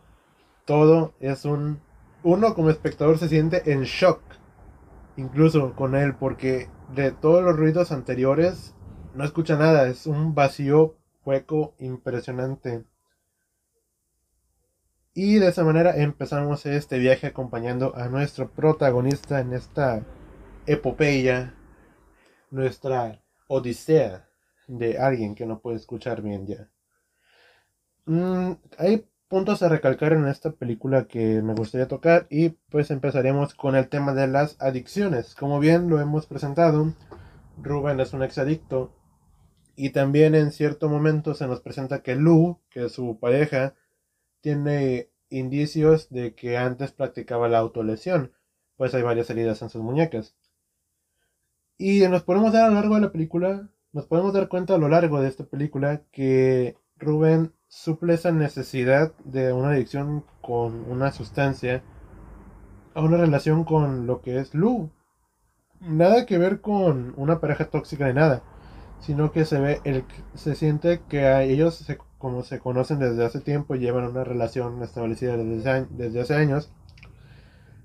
Todo 0.64 1.14
es 1.20 1.44
un... 1.44 1.80
Uno 2.24 2.54
como 2.54 2.70
espectador 2.70 3.18
se 3.18 3.28
siente 3.28 3.72
en 3.72 3.84
shock, 3.84 4.20
incluso 5.16 5.74
con 5.76 5.94
él, 5.94 6.16
porque 6.16 6.68
de 6.92 7.12
todos 7.12 7.44
los 7.44 7.56
ruidos 7.56 7.92
anteriores 7.92 8.74
no 9.14 9.24
escucha 9.24 9.56
nada, 9.56 9.86
es 9.86 10.06
un 10.06 10.34
vacío 10.34 10.96
hueco 11.24 11.74
impresionante. 11.78 12.84
Y 15.20 15.40
de 15.40 15.48
esa 15.48 15.64
manera 15.64 15.96
empezamos 15.96 16.64
este 16.64 16.96
viaje 16.96 17.26
acompañando 17.26 17.92
a 17.96 18.08
nuestro 18.08 18.52
protagonista 18.52 19.40
en 19.40 19.52
esta 19.52 20.06
epopeya, 20.64 21.56
nuestra 22.52 23.20
odisea 23.48 24.28
de 24.68 24.96
alguien 24.96 25.34
que 25.34 25.44
no 25.44 25.58
puede 25.58 25.78
escuchar 25.78 26.22
bien 26.22 26.46
ya. 26.46 26.68
Mm, 28.06 28.52
hay 28.78 29.08
puntos 29.26 29.64
a 29.64 29.68
recalcar 29.68 30.12
en 30.12 30.28
esta 30.28 30.52
película 30.52 31.08
que 31.08 31.42
me 31.42 31.54
gustaría 31.54 31.88
tocar 31.88 32.28
y 32.30 32.50
pues 32.70 32.92
empezaremos 32.92 33.54
con 33.54 33.74
el 33.74 33.88
tema 33.88 34.14
de 34.14 34.28
las 34.28 34.54
adicciones. 34.60 35.34
Como 35.34 35.58
bien 35.58 35.90
lo 35.90 36.00
hemos 36.00 36.26
presentado, 36.26 36.94
Ruben 37.60 37.98
es 37.98 38.12
un 38.12 38.22
exadicto 38.22 38.94
y 39.74 39.90
también 39.90 40.36
en 40.36 40.52
cierto 40.52 40.88
momento 40.88 41.34
se 41.34 41.48
nos 41.48 41.60
presenta 41.60 42.04
que 42.04 42.14
Lu, 42.14 42.60
que 42.70 42.84
es 42.84 42.92
su 42.92 43.18
pareja, 43.18 43.74
tiene 44.40 45.10
indicios 45.30 46.08
de 46.10 46.34
que 46.34 46.56
antes 46.56 46.92
practicaba 46.92 47.48
la 47.48 47.58
autolesión, 47.58 48.32
pues 48.76 48.94
hay 48.94 49.02
varias 49.02 49.30
heridas 49.30 49.62
en 49.62 49.68
sus 49.68 49.82
muñecas. 49.82 50.36
Y 51.76 52.00
nos 52.08 52.22
podemos 52.22 52.52
dar 52.52 52.64
a 52.64 52.68
lo 52.68 52.74
largo 52.74 52.96
de 52.96 53.02
la 53.02 53.12
película, 53.12 53.68
nos 53.92 54.06
podemos 54.06 54.32
dar 54.32 54.48
cuenta 54.48 54.74
a 54.74 54.78
lo 54.78 54.88
largo 54.88 55.20
de 55.20 55.28
esta 55.28 55.44
película 55.44 56.02
que 56.10 56.76
Rubén 56.96 57.52
suple 57.68 58.14
esa 58.14 58.32
necesidad 58.32 59.14
de 59.24 59.52
una 59.52 59.70
adicción 59.70 60.24
con 60.40 60.90
una 60.90 61.12
sustancia 61.12 61.82
a 62.94 63.02
una 63.02 63.16
relación 63.18 63.64
con 63.64 64.06
lo 64.06 64.22
que 64.22 64.38
es 64.38 64.54
Lu. 64.54 64.90
Nada 65.80 66.26
que 66.26 66.38
ver 66.38 66.60
con 66.60 67.14
una 67.16 67.40
pareja 67.40 67.66
tóxica 67.66 68.06
de 68.06 68.14
nada, 68.14 68.42
sino 69.00 69.30
que 69.30 69.44
se 69.44 69.60
ve, 69.60 70.04
se 70.34 70.56
siente 70.56 71.02
que 71.08 71.44
ellos, 71.44 71.76
se, 71.76 71.98
como 72.18 72.42
se 72.42 72.58
conocen 72.58 72.98
desde 72.98 73.24
hace 73.24 73.40
tiempo, 73.40 73.74
llevan 73.74 74.04
una 74.04 74.24
relación 74.24 74.82
establecida 74.82 75.36
desde, 75.36 76.20
hace 76.20 76.34
años, 76.34 76.70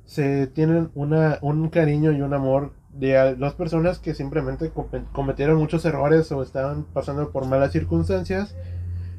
se 0.06 0.48
tienen 0.48 0.90
una, 0.96 1.38
un 1.42 1.70
cariño 1.70 2.12
y 2.12 2.22
un 2.22 2.34
amor 2.34 2.74
de 2.94 3.36
dos 3.36 3.54
personas 3.54 4.00
que 4.00 4.14
simplemente 4.14 4.72
cometieron 5.12 5.58
muchos 5.58 5.86
errores 5.86 6.32
o 6.32 6.44
estaban 6.44 6.84
pasando 6.84 7.32
por 7.32 7.48
malas 7.48 7.72
circunstancias 7.72 8.56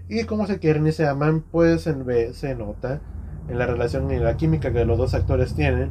y 0.09 0.25
como 0.25 0.47
se 0.47 0.59
quieren 0.59 0.87
y 0.87 0.93
se 0.93 1.07
aman, 1.07 1.43
pues 1.51 1.83
se, 1.83 2.35
se 2.35 2.55
nota 2.55 3.01
en 3.49 3.59
la 3.59 3.67
relación 3.67 4.11
y 4.11 4.19
la 4.19 4.37
química 4.37 4.73
que 4.73 4.85
los 4.85 4.99
dos 4.99 5.15
actores 5.15 5.55
tienen, 5.55 5.91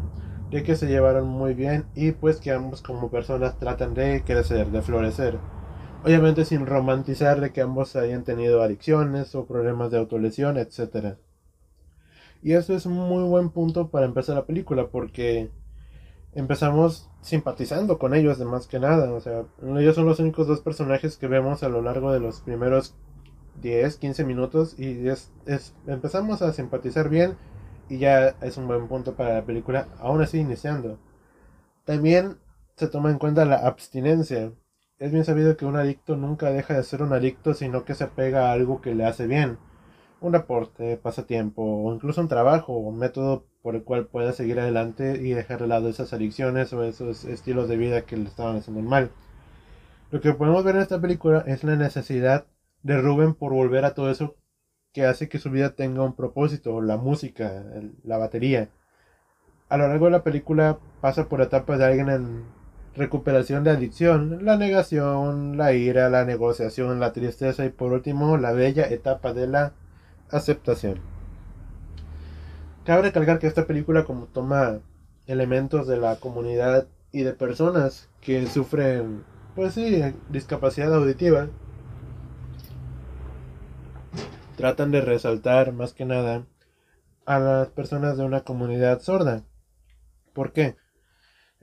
de 0.52 0.64
que 0.64 0.76
se 0.76 0.88
llevaron 0.88 1.28
muy 1.28 1.54
bien 1.54 1.86
y 1.96 2.12
pues 2.12 2.38
que 2.38 2.52
ambos 2.52 2.82
como 2.82 3.10
personas 3.10 3.58
tratan 3.58 3.94
de 3.94 4.24
crecer, 4.24 4.68
de 4.68 4.82
florecer. 4.82 5.40
Obviamente 6.04 6.46
sin 6.46 6.66
romantizar 6.66 7.40
de 7.40 7.52
que 7.52 7.62
ambos 7.62 7.96
hayan 7.96 8.24
tenido 8.24 8.62
adicciones 8.62 9.36
o 9.36 9.46
problemas 9.46 9.90
de 9.92 10.00
autolesión, 10.00 10.58
etc. 10.58 11.16
Y 12.42 12.54
eso 12.54 12.76
es 12.76 12.86
un 12.86 12.94
muy 12.94 13.24
buen 13.24 13.50
punto 13.50 13.90
para 13.90 14.06
empezar 14.06 14.36
la 14.36 14.46
película 14.46 14.88
porque 14.88 15.50
empezamos 16.34 17.10
simpatizando 17.22 17.98
con 17.98 18.14
ellos 18.14 18.38
de 18.38 18.46
más 18.46 18.68
que 18.68 18.80
nada. 18.80 19.14
O 19.14 19.22
sea, 19.22 19.46
ellos 19.78 19.96
son 19.96 20.06
los 20.06 20.20
únicos 20.20 20.48
dos 20.48 20.60
personajes 20.60 21.18
que 21.18 21.28
vemos 21.28 21.64
a 21.64 21.70
lo 21.70 21.82
largo 21.82 22.12
de 22.12 22.20
los 22.20 22.42
primeros 22.42 22.96
10, 23.62 23.98
15 23.98 24.26
minutos 24.26 24.78
y 24.78 25.08
es, 25.08 25.32
empezamos 25.88 26.42
a 26.42 26.52
simpatizar 26.54 27.10
bien 27.10 27.38
y 27.90 28.00
ya 28.00 28.36
es 28.42 28.58
un 28.58 28.68
buen 28.68 28.88
punto 28.88 29.16
para 29.16 29.36
la 29.36 29.46
película, 29.46 29.88
aún 30.00 30.22
así 30.22 30.40
iniciando. 30.40 30.98
También 31.86 32.38
se 32.76 32.88
toma 32.88 33.12
en 33.12 33.20
cuenta 33.20 33.46
la 33.46 33.58
abstinencia. 33.58 34.52
Es 35.04 35.12
bien 35.12 35.26
sabido 35.26 35.58
que 35.58 35.66
un 35.66 35.76
adicto 35.76 36.16
nunca 36.16 36.50
deja 36.52 36.76
de 36.76 36.84
ser 36.84 37.02
un 37.02 37.12
adicto, 37.12 37.54
sino 37.54 37.84
que 37.84 37.94
se 37.94 38.08
pega 38.08 38.48
a 38.48 38.54
algo 38.54 38.80
que 38.80 38.96
le 38.96 39.04
hace 39.04 39.28
bien. 39.28 39.58
Un 40.22 40.34
aporte, 40.34 40.96
pasatiempo, 40.96 41.62
o 41.62 41.94
incluso 41.94 42.22
un 42.22 42.30
trabajo, 42.30 42.72
o 42.72 42.78
un 42.78 43.00
método 43.00 43.46
por 43.62 43.76
el 43.76 43.84
cual 43.84 44.08
pueda 44.08 44.32
seguir 44.32 44.62
adelante 44.62 45.20
y 45.22 45.32
dejar 45.34 45.60
de 45.60 45.68
lado 45.68 45.90
esas 45.90 46.14
adicciones 46.14 46.72
o 46.72 46.86
esos 46.86 47.26
estilos 47.26 47.68
de 47.68 47.76
vida 47.76 48.04
que 48.04 48.16
le 48.16 48.30
estaban 48.30 48.56
haciendo 48.56 48.82
mal. 48.82 49.12
Lo 50.10 50.22
que 50.22 50.32
podemos 50.32 50.64
ver 50.64 50.78
en 50.78 50.84
esta 50.84 51.02
película 51.02 51.44
es 51.48 51.66
la 51.66 51.76
necesidad 51.76 52.46
de 52.84 53.02
Rubén 53.02 53.34
por 53.34 53.52
volver 53.52 53.84
a 53.84 53.96
todo 53.96 54.10
eso 54.10 54.38
que 54.94 55.06
hace 55.06 55.28
que 55.28 55.38
su 55.38 55.50
vida 55.50 55.76
tenga 55.76 56.04
un 56.04 56.16
propósito, 56.16 56.80
la 56.80 56.96
música, 56.96 57.66
la 58.06 58.18
batería. 58.18 58.70
A 59.68 59.76
lo 59.76 59.86
largo 59.90 60.06
de 60.06 60.12
la 60.12 60.24
película 60.24 60.80
pasa 61.02 61.28
por 61.28 61.42
etapas 61.42 61.78
de 61.78 61.86
alguien 61.88 62.08
en 62.08 62.63
recuperación 62.96 63.64
de 63.64 63.72
adicción, 63.72 64.46
la 64.46 64.58
negación, 64.58 65.58
la 65.58 65.74
ira, 65.74 66.10
la 66.10 66.26
negociación, 66.26 67.00
la 67.00 67.14
tristeza 67.14 67.66
y 67.66 67.70
por 67.70 67.92
último 67.94 68.38
la 68.38 68.52
bella 68.52 68.88
etapa 68.88 69.34
de 69.34 69.48
la 69.48 69.74
aceptación. 70.30 71.00
Cabe 72.86 73.04
recalcar 73.04 73.40
que 73.40 73.48
esta 73.48 73.66
película 73.66 74.04
como 74.04 74.26
toma 74.26 74.80
elementos 75.26 75.88
de 75.88 75.98
la 75.98 76.18
comunidad 76.18 76.88
y 77.12 77.24
de 77.24 77.34
personas 77.34 78.10
que 78.22 78.46
sufren, 78.48 79.24
pues 79.56 79.74
sí, 79.74 80.02
discapacidad 80.30 80.94
auditiva, 80.94 81.48
tratan 84.58 84.92
de 84.92 85.02
resaltar 85.02 85.74
más 85.74 85.94
que 85.94 86.06
nada 86.06 86.46
a 87.26 87.40
las 87.40 87.68
personas 87.70 88.18
de 88.18 88.26
una 88.26 88.42
comunidad 88.42 89.02
sorda. 89.02 89.44
¿Por 90.34 90.52
qué? 90.52 90.76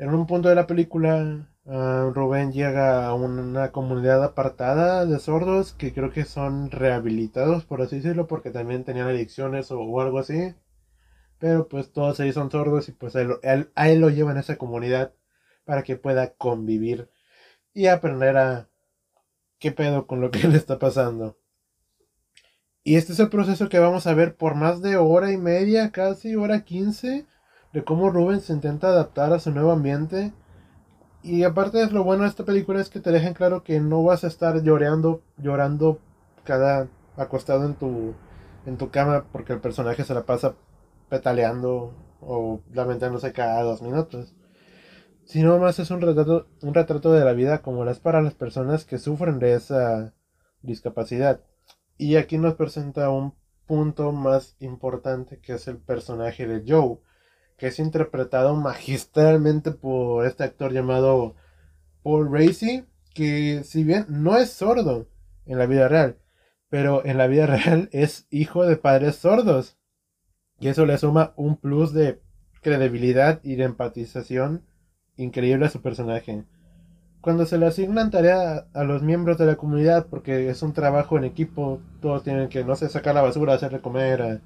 En 0.01 0.15
un 0.15 0.27
punto 0.27 0.49
de 0.49 0.55
la 0.55 0.67
película, 0.67 1.47
uh, 1.65 2.11
Rubén 2.15 2.53
llega 2.53 3.07
a 3.07 3.13
una 3.13 3.71
comunidad 3.71 4.25
apartada 4.25 5.05
de 5.05 5.19
sordos 5.19 5.75
que 5.75 5.93
creo 5.93 6.11
que 6.11 6.25
son 6.25 6.71
rehabilitados, 6.71 7.67
por 7.67 7.83
así 7.83 7.97
decirlo, 7.97 8.27
porque 8.27 8.51
también 8.51 8.85
tenían 8.85 9.09
adicciones 9.09 9.71
o, 9.71 10.01
algo 10.01 10.19
así. 10.19 10.55
Pero 11.39 11.69
pues 11.69 11.93
todos 11.93 12.19
ellos 12.19 12.35
son 12.37 12.51
sordos 12.51 12.89
y 12.89 12.93
pues 12.93 13.15
a 13.15 13.21
él, 13.21 13.71
a 13.75 13.89
él 13.91 14.01
lo 14.01 14.09
llevan 14.09 14.39
a 14.39 14.41
esa 14.41 14.57
comunidad 14.57 15.13
para 15.67 15.83
que 15.83 15.97
pueda 15.97 16.33
convivir 16.33 17.11
y 17.75 17.89
aprender 17.89 18.39
a 18.39 18.71
qué 19.59 19.71
pedo 19.71 20.07
con 20.07 20.23
lo 20.23 20.31
que 20.31 20.39
le 20.49 20.57
está 20.57 20.79
pasando. 20.79 21.37
Y 22.85 22.97
este 22.97 23.13
es 23.13 23.21
el 23.21 23.29
proceso 23.29 23.69
que 23.69 23.79
vamos 23.79 24.07
a 24.07 24.15
ver 24.15 24.35
por 24.35 24.55
más 24.55 24.81
de 24.81 24.97
hora 24.97 25.31
y 25.31 25.37
media, 25.37 25.91
casi 25.93 26.37
hora 26.37 26.65
quince, 26.65 27.27
de 27.73 27.85
cómo 27.85 28.11
Rubén 28.11 28.41
se 28.41 28.53
intenta 28.53 28.89
adaptar 28.89 29.33
a 29.33 29.41
su 29.41 29.51
nuevo 29.51 29.73
ambiente. 29.73 30.33
Y 31.23 31.45
aparte 31.45 31.91
lo 31.91 32.05
bueno 32.05 32.23
de 32.23 32.31
esta 32.31 32.45
película 32.45 32.81
es 32.81 32.89
que 32.89 33.01
te 33.01 33.13
dejan 33.13 33.35
claro 33.35 33.63
que 33.63 33.81
no 33.81 34.03
vas 34.03 34.25
a 34.25 34.29
estar 34.29 34.63
llorando, 34.63 35.23
llorando 35.37 35.99
cada 36.45 36.89
acostado 37.17 37.67
en 37.67 37.75
tu, 37.75 38.15
en 38.67 38.79
tu 38.79 38.91
cama 38.91 39.27
porque 39.31 39.53
el 39.53 39.61
personaje 39.61 40.05
se 40.05 40.15
la 40.15 40.25
pasa 40.25 40.55
petaleando 41.09 41.95
o 42.21 42.61
lamentándose 42.73 43.33
cada 43.33 43.63
dos 43.63 43.83
minutos. 43.83 44.35
Sino 45.25 45.59
más 45.59 45.79
es 45.79 45.91
un 45.91 46.01
retrato, 46.01 46.49
un 46.63 46.75
retrato 46.75 47.13
de 47.13 47.25
la 47.25 47.35
vida 47.35 47.63
como 47.63 47.85
es 47.89 48.01
para 48.01 48.23
las 48.23 48.35
personas 48.35 48.85
que 48.85 48.99
sufren 48.99 49.39
de 49.39 49.55
esa 49.55 50.15
discapacidad. 50.63 51.41
Y 51.97 52.17
aquí 52.17 52.39
nos 52.39 52.55
presenta 52.55 53.11
un 53.11 53.35
punto 53.67 54.11
más 54.11 54.57
importante 54.59 55.39
que 55.39 55.53
es 55.55 55.69
el 55.69 55.77
personaje 55.77 56.47
de 56.47 56.65
Joe, 56.67 56.99
que 57.61 57.69
es 57.69 57.79
interpretado 57.79 58.57
magistralmente 58.57 59.71
por 59.71 60.27
este 60.27 60.43
actor 60.45 60.73
llamado 60.73 61.37
Paul 62.03 62.33
Racy, 62.33 62.87
que 63.15 63.63
si 63.65 63.85
bien 63.85 64.07
no 64.09 64.37
es 64.37 64.51
sordo 64.51 65.07
en 65.47 65.59
la 65.59 65.67
vida 65.67 65.87
real, 65.87 66.17
pero 66.71 67.05
en 67.05 67.19
la 67.19 67.27
vida 67.27 67.47
real 67.47 67.91
es 67.93 68.27
hijo 68.31 68.65
de 68.65 68.77
padres 68.77 69.17
sordos. 69.17 69.79
Y 70.59 70.69
eso 70.69 70.87
le 70.87 70.99
suma 70.99 71.35
un 71.37 71.57
plus 71.57 71.93
de 71.93 72.21
credibilidad 72.63 73.41
y 73.45 73.57
de 73.57 73.65
empatización 73.65 74.65
increíble 75.17 75.67
a 75.67 75.71
su 75.71 75.83
personaje 75.83 76.45
cuando 77.21 77.45
se 77.45 77.59
le 77.59 77.67
asignan 77.67 78.11
tareas 78.11 78.65
a 78.73 78.85
los 78.85 79.03
miembros 79.03 79.37
de 79.39 79.47
la 79.47 79.57
comunidad, 79.57 80.07
porque 80.07 80.49
es 80.49 80.63
un 80.63 80.73
trabajo 80.73 81.19
en 81.19 81.25
equipo, 81.25 81.81
todos 82.01 82.23
tienen 82.23 82.49
que, 82.49 82.65
no 82.65 82.77
sé, 82.77 82.89
sacar 82.89 83.15
la 83.15 83.23
basura, 83.23 83.55
hacerle 83.55 83.81
comer, 83.81 84.41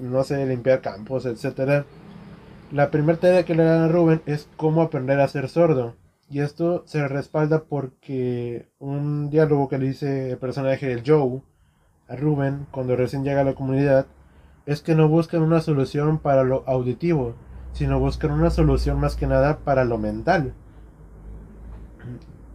no 0.00 0.24
sé, 0.24 0.44
limpiar 0.46 0.80
campos, 0.80 1.26
etc. 1.26 1.84
La 2.72 2.90
primera 2.90 3.18
tarea 3.18 3.44
que 3.44 3.54
le 3.54 3.62
dan 3.62 3.82
a 3.82 3.88
Rubén 3.88 4.22
es 4.26 4.48
cómo 4.56 4.82
aprender 4.82 5.20
a 5.20 5.28
ser 5.28 5.48
sordo. 5.48 5.94
Y 6.28 6.40
esto 6.40 6.82
se 6.86 7.06
respalda 7.06 7.64
porque 7.64 8.68
un 8.80 9.30
diálogo 9.30 9.68
que 9.68 9.78
le 9.78 9.86
dice 9.86 10.32
el 10.32 10.38
personaje 10.38 10.86
de 10.86 11.02
Joe 11.06 11.42
a 12.08 12.16
Ruben 12.16 12.66
cuando 12.72 12.96
recién 12.96 13.22
llega 13.22 13.42
a 13.42 13.44
la 13.44 13.54
comunidad 13.54 14.06
es 14.66 14.82
que 14.82 14.96
no 14.96 15.08
buscan 15.08 15.42
una 15.42 15.60
solución 15.60 16.18
para 16.18 16.42
lo 16.42 16.64
auditivo, 16.66 17.36
sino 17.72 18.00
buscan 18.00 18.32
una 18.32 18.50
solución 18.50 18.98
más 18.98 19.14
que 19.14 19.28
nada 19.28 19.58
para 19.58 19.84
lo 19.84 19.96
mental. 19.96 20.52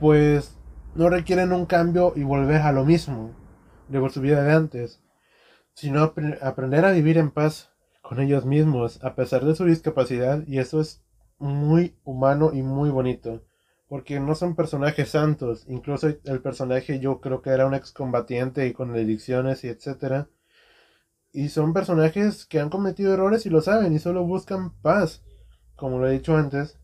Pues 0.02 0.58
no 0.94 1.10
requieren 1.10 1.54
un 1.54 1.66
cambio 1.66 2.12
y 2.18 2.24
volver 2.24 2.62
a 2.62 2.74
lo 2.74 2.84
mismo 2.84 3.32
de 3.88 4.10
su 4.10 4.20
vida 4.20 4.44
de 4.44 4.52
antes, 4.52 5.02
sino 5.74 6.14
aprender 6.42 6.84
a 6.84 6.92
vivir 6.92 7.18
en 7.18 7.32
paz 7.32 7.71
con 8.12 8.20
ellos 8.20 8.46
mismos 8.46 9.02
a 9.06 9.16
pesar 9.16 9.46
de 9.46 9.56
su 9.56 9.64
discapacidad 9.64 10.46
y 10.46 10.60
eso 10.60 10.82
es 10.82 11.02
muy 11.40 11.96
humano 12.04 12.52
y 12.54 12.62
muy 12.62 12.90
bonito 12.90 13.42
porque 13.88 14.20
no 14.20 14.36
son 14.36 14.54
personajes 14.54 15.12
santos 15.12 15.64
incluso 15.70 16.10
el 16.26 16.42
personaje 16.42 17.00
yo 17.00 17.22
creo 17.22 17.42
que 17.42 17.52
era 17.52 17.66
un 17.66 17.74
excombatiente 17.74 18.68
y 18.68 18.74
con 18.74 18.92
adicciones 18.92 19.64
y 19.64 19.70
etcétera 19.70 20.28
y 21.32 21.48
son 21.48 21.72
personajes 21.72 22.46
que 22.46 22.60
han 22.60 22.70
cometido 22.70 23.14
errores 23.14 23.46
y 23.46 23.50
lo 23.50 23.62
saben 23.62 23.94
y 23.94 24.00
solo 24.00 24.26
buscan 24.26 24.74
paz 24.82 25.24
como 25.78 25.98
lo 25.98 26.10
he 26.10 26.12
dicho 26.12 26.36
antes 26.36 26.78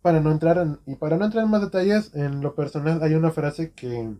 para 0.00 0.20
no 0.20 0.32
entrar 0.32 0.56
en, 0.56 0.78
y 0.86 0.94
para 0.94 1.18
no 1.18 1.26
entrar 1.26 1.44
en 1.44 1.50
más 1.50 1.60
detalles 1.60 2.14
en 2.14 2.40
lo 2.40 2.54
personal 2.54 3.02
hay 3.02 3.12
una 3.12 3.30
frase 3.30 3.72
que 3.72 4.10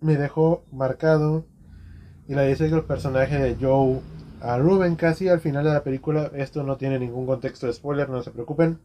me 0.00 0.16
dejó 0.16 0.64
marcado 0.72 1.46
y 2.26 2.34
la 2.34 2.42
dice 2.42 2.66
el 2.66 2.82
personaje 2.82 3.38
de 3.38 3.56
Joe 3.64 4.00
a 4.42 4.58
Ruben 4.58 4.96
casi 4.96 5.28
al 5.28 5.40
final 5.40 5.64
de 5.64 5.72
la 5.72 5.84
película. 5.84 6.30
Esto 6.34 6.62
no 6.64 6.76
tiene 6.76 6.98
ningún 6.98 7.26
contexto 7.26 7.66
de 7.66 7.72
spoiler, 7.72 8.08
no 8.08 8.22
se 8.22 8.32
preocupen. 8.32 8.80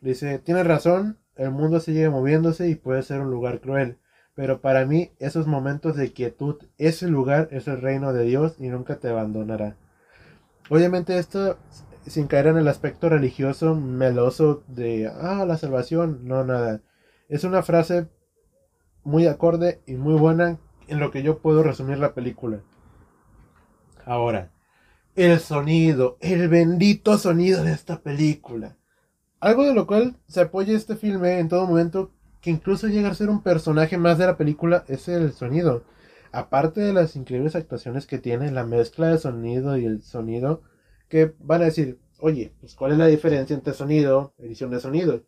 Dice, 0.00 0.38
tienes 0.38 0.66
razón, 0.66 1.18
el 1.36 1.50
mundo 1.50 1.80
sigue 1.80 2.10
moviéndose 2.10 2.68
y 2.68 2.74
puede 2.74 3.02
ser 3.02 3.20
un 3.20 3.30
lugar 3.30 3.60
cruel. 3.60 3.98
Pero 4.34 4.60
para 4.60 4.84
mí 4.84 5.12
esos 5.18 5.46
momentos 5.46 5.96
de 5.96 6.12
quietud, 6.12 6.56
ese 6.78 7.08
lugar 7.08 7.48
es 7.52 7.68
el 7.68 7.80
reino 7.80 8.12
de 8.12 8.24
Dios 8.24 8.56
y 8.58 8.68
nunca 8.68 8.96
te 8.96 9.08
abandonará. 9.08 9.76
Obviamente 10.68 11.18
esto 11.18 11.58
sin 12.06 12.26
caer 12.26 12.48
en 12.48 12.58
el 12.58 12.68
aspecto 12.68 13.08
religioso 13.08 13.74
meloso 13.74 14.62
de, 14.66 15.08
ah, 15.08 15.44
la 15.46 15.56
salvación, 15.56 16.20
no 16.24 16.44
nada. 16.44 16.80
Es 17.28 17.44
una 17.44 17.62
frase 17.62 18.08
muy 19.04 19.26
acorde 19.26 19.80
y 19.86 19.94
muy 19.94 20.14
buena 20.14 20.58
en 20.88 21.00
lo 21.00 21.10
que 21.10 21.22
yo 21.22 21.38
puedo 21.38 21.62
resumir 21.62 21.98
la 21.98 22.12
película. 22.12 22.60
Ahora, 24.04 24.50
el 25.14 25.40
sonido, 25.40 26.16
el 26.20 26.48
bendito 26.48 27.18
sonido 27.18 27.64
de 27.64 27.72
esta 27.72 28.00
película. 28.00 28.76
Algo 29.40 29.64
de 29.64 29.74
lo 29.74 29.86
cual 29.86 30.16
se 30.28 30.40
apoya 30.40 30.76
este 30.76 30.96
filme 30.96 31.38
en 31.38 31.48
todo 31.48 31.66
momento, 31.66 32.12
que 32.40 32.50
incluso 32.50 32.88
llega 32.88 33.10
a 33.10 33.14
ser 33.14 33.28
un 33.28 33.42
personaje 33.42 33.98
más 33.98 34.18
de 34.18 34.26
la 34.26 34.36
película, 34.36 34.84
es 34.88 35.08
el 35.08 35.32
sonido. 35.32 35.84
Aparte 36.32 36.80
de 36.80 36.92
las 36.92 37.16
increíbles 37.16 37.56
actuaciones 37.56 38.06
que 38.06 38.18
tiene, 38.18 38.50
la 38.50 38.64
mezcla 38.64 39.08
de 39.08 39.18
sonido 39.18 39.76
y 39.76 39.84
el 39.84 40.02
sonido, 40.02 40.62
que 41.08 41.34
van 41.40 41.62
a 41.62 41.66
decir, 41.66 42.00
oye, 42.20 42.54
pues 42.60 42.74
¿cuál 42.74 42.92
es 42.92 42.98
la 42.98 43.06
diferencia 43.06 43.54
entre 43.54 43.74
sonido, 43.74 44.32
edición 44.38 44.70
de 44.70 44.80
sonido? 44.80 45.24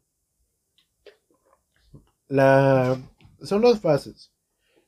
La... 2.29 2.97
Son 3.43 3.61
dos 3.61 3.80
fases, 3.80 4.32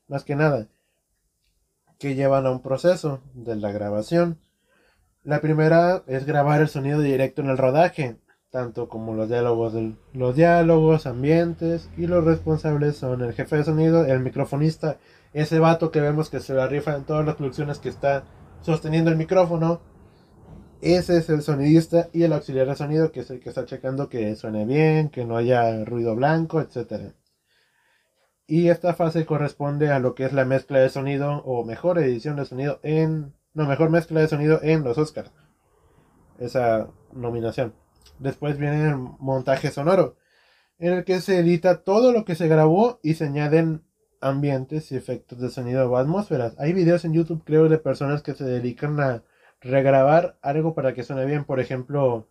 más 0.07 0.23
que 0.23 0.35
nada, 0.35 0.67
que 1.99 2.15
llevan 2.15 2.45
a 2.47 2.51
un 2.51 2.61
proceso 2.61 3.21
de 3.33 3.55
la 3.55 3.71
grabación. 3.71 4.39
La 5.27 5.41
primera 5.41 6.03
es 6.07 6.25
grabar 6.25 6.61
el 6.61 6.69
sonido 6.69 7.01
directo 7.01 7.41
en 7.41 7.49
el 7.49 7.57
rodaje, 7.57 8.15
tanto 8.49 8.87
como 8.87 9.13
los 9.13 9.27
diálogos, 9.27 9.73
los 10.13 10.35
diálogos, 10.37 11.05
ambientes 11.05 11.89
y 11.97 12.07
los 12.07 12.23
responsables 12.23 12.95
son 12.95 13.21
el 13.21 13.33
jefe 13.33 13.57
de 13.57 13.65
sonido, 13.65 14.05
el 14.05 14.21
microfonista, 14.21 14.99
ese 15.33 15.59
vato 15.59 15.91
que 15.91 15.99
vemos 15.99 16.29
que 16.29 16.39
se 16.39 16.53
la 16.53 16.67
rifa 16.67 16.95
en 16.95 17.03
todas 17.03 17.25
las 17.25 17.35
producciones 17.35 17.79
que 17.79 17.89
está 17.89 18.23
sosteniendo 18.61 19.11
el 19.11 19.17
micrófono, 19.17 19.81
ese 20.79 21.17
es 21.17 21.29
el 21.29 21.41
sonidista 21.41 22.07
y 22.13 22.23
el 22.23 22.31
auxiliar 22.31 22.67
de 22.67 22.77
sonido 22.77 23.11
que 23.11 23.19
es 23.19 23.29
el 23.29 23.41
que 23.41 23.49
está 23.49 23.65
checando 23.65 24.07
que 24.07 24.33
suene 24.37 24.63
bien, 24.63 25.09
que 25.09 25.25
no 25.25 25.35
haya 25.35 25.83
ruido 25.83 26.15
blanco, 26.15 26.61
etc. 26.61 27.11
Y 28.47 28.69
esta 28.69 28.93
fase 28.93 29.25
corresponde 29.25 29.91
a 29.91 29.99
lo 29.99 30.15
que 30.15 30.23
es 30.23 30.31
la 30.31 30.45
mezcla 30.45 30.79
de 30.79 30.87
sonido 30.87 31.43
o 31.43 31.65
mejor 31.65 31.99
edición 31.99 32.37
de 32.37 32.45
sonido 32.45 32.79
en 32.81 33.33
no, 33.57 33.65
mejor 33.65 33.89
mezcla 33.89 34.19
de 34.19 34.27
sonido 34.27 34.59
en 34.61 34.83
los 34.83 34.99
Oscars. 34.99 35.31
Esa 36.37 36.89
nominación. 37.11 37.73
Después 38.19 38.59
viene 38.59 38.87
el 38.89 38.97
montaje 38.97 39.71
sonoro, 39.71 40.15
en 40.77 40.93
el 40.93 41.03
que 41.03 41.21
se 41.21 41.39
edita 41.39 41.81
todo 41.81 42.11
lo 42.11 42.23
que 42.23 42.35
se 42.35 42.47
grabó 42.47 42.99
y 43.01 43.15
se 43.15 43.25
añaden 43.25 43.83
ambientes 44.21 44.91
y 44.91 44.95
efectos 44.95 45.39
de 45.39 45.49
sonido 45.49 45.89
o 45.89 45.97
atmósferas. 45.97 46.53
Hay 46.59 46.73
videos 46.73 47.03
en 47.03 47.13
YouTube, 47.13 47.41
creo, 47.43 47.67
de 47.67 47.79
personas 47.79 48.21
que 48.21 48.35
se 48.35 48.43
dedican 48.43 48.99
a 48.99 49.23
regrabar 49.59 50.37
algo 50.43 50.75
para 50.75 50.93
que 50.93 51.01
suene 51.01 51.25
bien. 51.25 51.43
Por 51.43 51.59
ejemplo, 51.59 52.27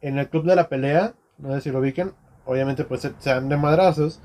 en 0.00 0.16
el 0.16 0.28
club 0.28 0.44
de 0.44 0.54
la 0.54 0.68
pelea, 0.68 1.14
no 1.38 1.52
sé 1.54 1.60
si 1.60 1.70
lo 1.72 1.80
ubiquen, 1.80 2.14
obviamente 2.44 2.84
pues 2.84 3.00
se, 3.00 3.12
dan 3.24 3.48
de 3.48 3.56
madrazos 3.56 4.20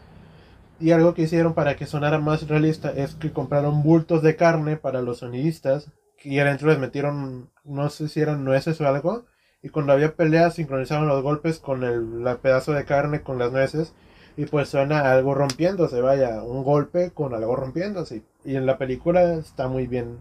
y 0.84 0.92
algo 0.92 1.14
que 1.14 1.22
hicieron 1.22 1.54
para 1.54 1.78
que 1.78 1.86
sonara 1.86 2.20
más 2.20 2.46
realista 2.46 2.92
es 2.92 3.16
que 3.16 3.32
compraron 3.32 3.84
bultos 3.84 4.22
de 4.22 4.36
carne 4.36 4.76
para 4.76 5.02
los 5.02 5.20
sonidistas 5.20 5.90
y 6.22 6.40
adentro 6.40 6.68
les 6.68 6.78
metieron, 6.78 7.50
no 7.64 7.90
sé 7.90 8.10
si 8.10 8.20
eran 8.20 8.44
nueces 8.44 8.82
o 8.82 8.88
algo, 8.88 9.24
y 9.62 9.70
cuando 9.70 9.94
había 9.94 10.18
peleas 10.18 10.56
sincronizaron 10.56 11.08
los 11.08 11.24
golpes 11.24 11.60
con 11.60 11.86
el 11.86 12.26
pedazo 12.42 12.74
de 12.74 12.84
carne 12.84 13.22
con 13.22 13.40
las 13.40 13.54
nueces 13.54 13.94
y 14.36 14.46
pues 14.46 14.68
suena 14.68 15.14
algo 15.14 15.34
rompiéndose, 15.34 16.02
vaya, 16.02 16.44
un 16.44 16.66
golpe 16.66 17.12
con 17.12 17.34
algo 17.34 17.56
rompiéndose. 17.56 18.24
Y 18.44 18.58
en 18.58 18.66
la 18.66 18.78
película 18.78 19.36
está 19.36 19.70
muy 19.70 19.88
bien 19.88 20.20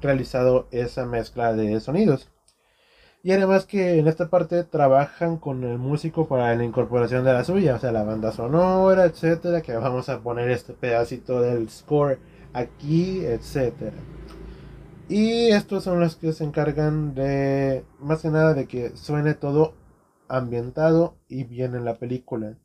realizado 0.00 0.68
esa 0.70 1.04
mezcla 1.04 1.52
de 1.52 1.80
sonidos. 1.80 2.30
Y 3.26 3.32
además 3.32 3.66
que 3.66 3.98
en 3.98 4.06
esta 4.06 4.30
parte 4.30 4.62
trabajan 4.62 5.38
con 5.38 5.64
el 5.64 5.78
músico 5.78 6.28
para 6.28 6.54
la 6.54 6.62
incorporación 6.62 7.24
de 7.24 7.32
la 7.32 7.42
suya, 7.42 7.74
o 7.74 7.78
sea, 7.80 7.90
la 7.90 8.04
banda 8.04 8.30
sonora, 8.30 9.04
etcétera, 9.04 9.62
que 9.62 9.74
vamos 9.74 10.08
a 10.08 10.20
poner 10.20 10.48
este 10.48 10.74
pedacito 10.74 11.40
del 11.40 11.68
score 11.68 12.20
aquí, 12.52 13.24
etcétera. 13.24 13.96
Y 15.08 15.48
estos 15.48 15.82
son 15.82 15.98
los 15.98 16.14
que 16.14 16.32
se 16.32 16.44
encargan 16.44 17.16
de, 17.16 17.84
más 17.98 18.22
que 18.22 18.30
nada, 18.30 18.54
de 18.54 18.68
que 18.68 18.96
suene 18.96 19.34
todo 19.34 19.74
ambientado 20.28 21.16
y 21.26 21.42
bien 21.42 21.74
en 21.74 21.84
la 21.84 21.96
película. 21.96 22.56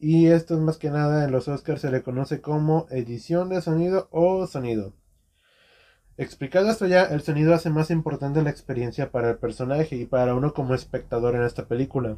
Y 0.00 0.26
esto 0.26 0.54
es 0.54 0.60
más 0.60 0.78
que 0.78 0.90
nada 0.90 1.24
en 1.24 1.30
los 1.30 1.46
Oscars 1.46 1.82
se 1.82 1.92
le 1.92 2.02
conoce 2.02 2.40
como 2.40 2.88
edición 2.90 3.50
de 3.50 3.60
sonido 3.60 4.08
o 4.10 4.48
sonido. 4.48 4.94
Explicado 6.18 6.70
esto 6.70 6.86
ya, 6.86 7.02
el 7.02 7.20
sonido 7.20 7.52
hace 7.52 7.68
más 7.68 7.90
importante 7.90 8.42
la 8.42 8.48
experiencia 8.48 9.10
para 9.10 9.28
el 9.28 9.36
personaje 9.36 9.96
y 9.96 10.06
para 10.06 10.34
uno 10.34 10.54
como 10.54 10.74
espectador 10.74 11.34
en 11.34 11.42
esta 11.42 11.66
película. 11.66 12.16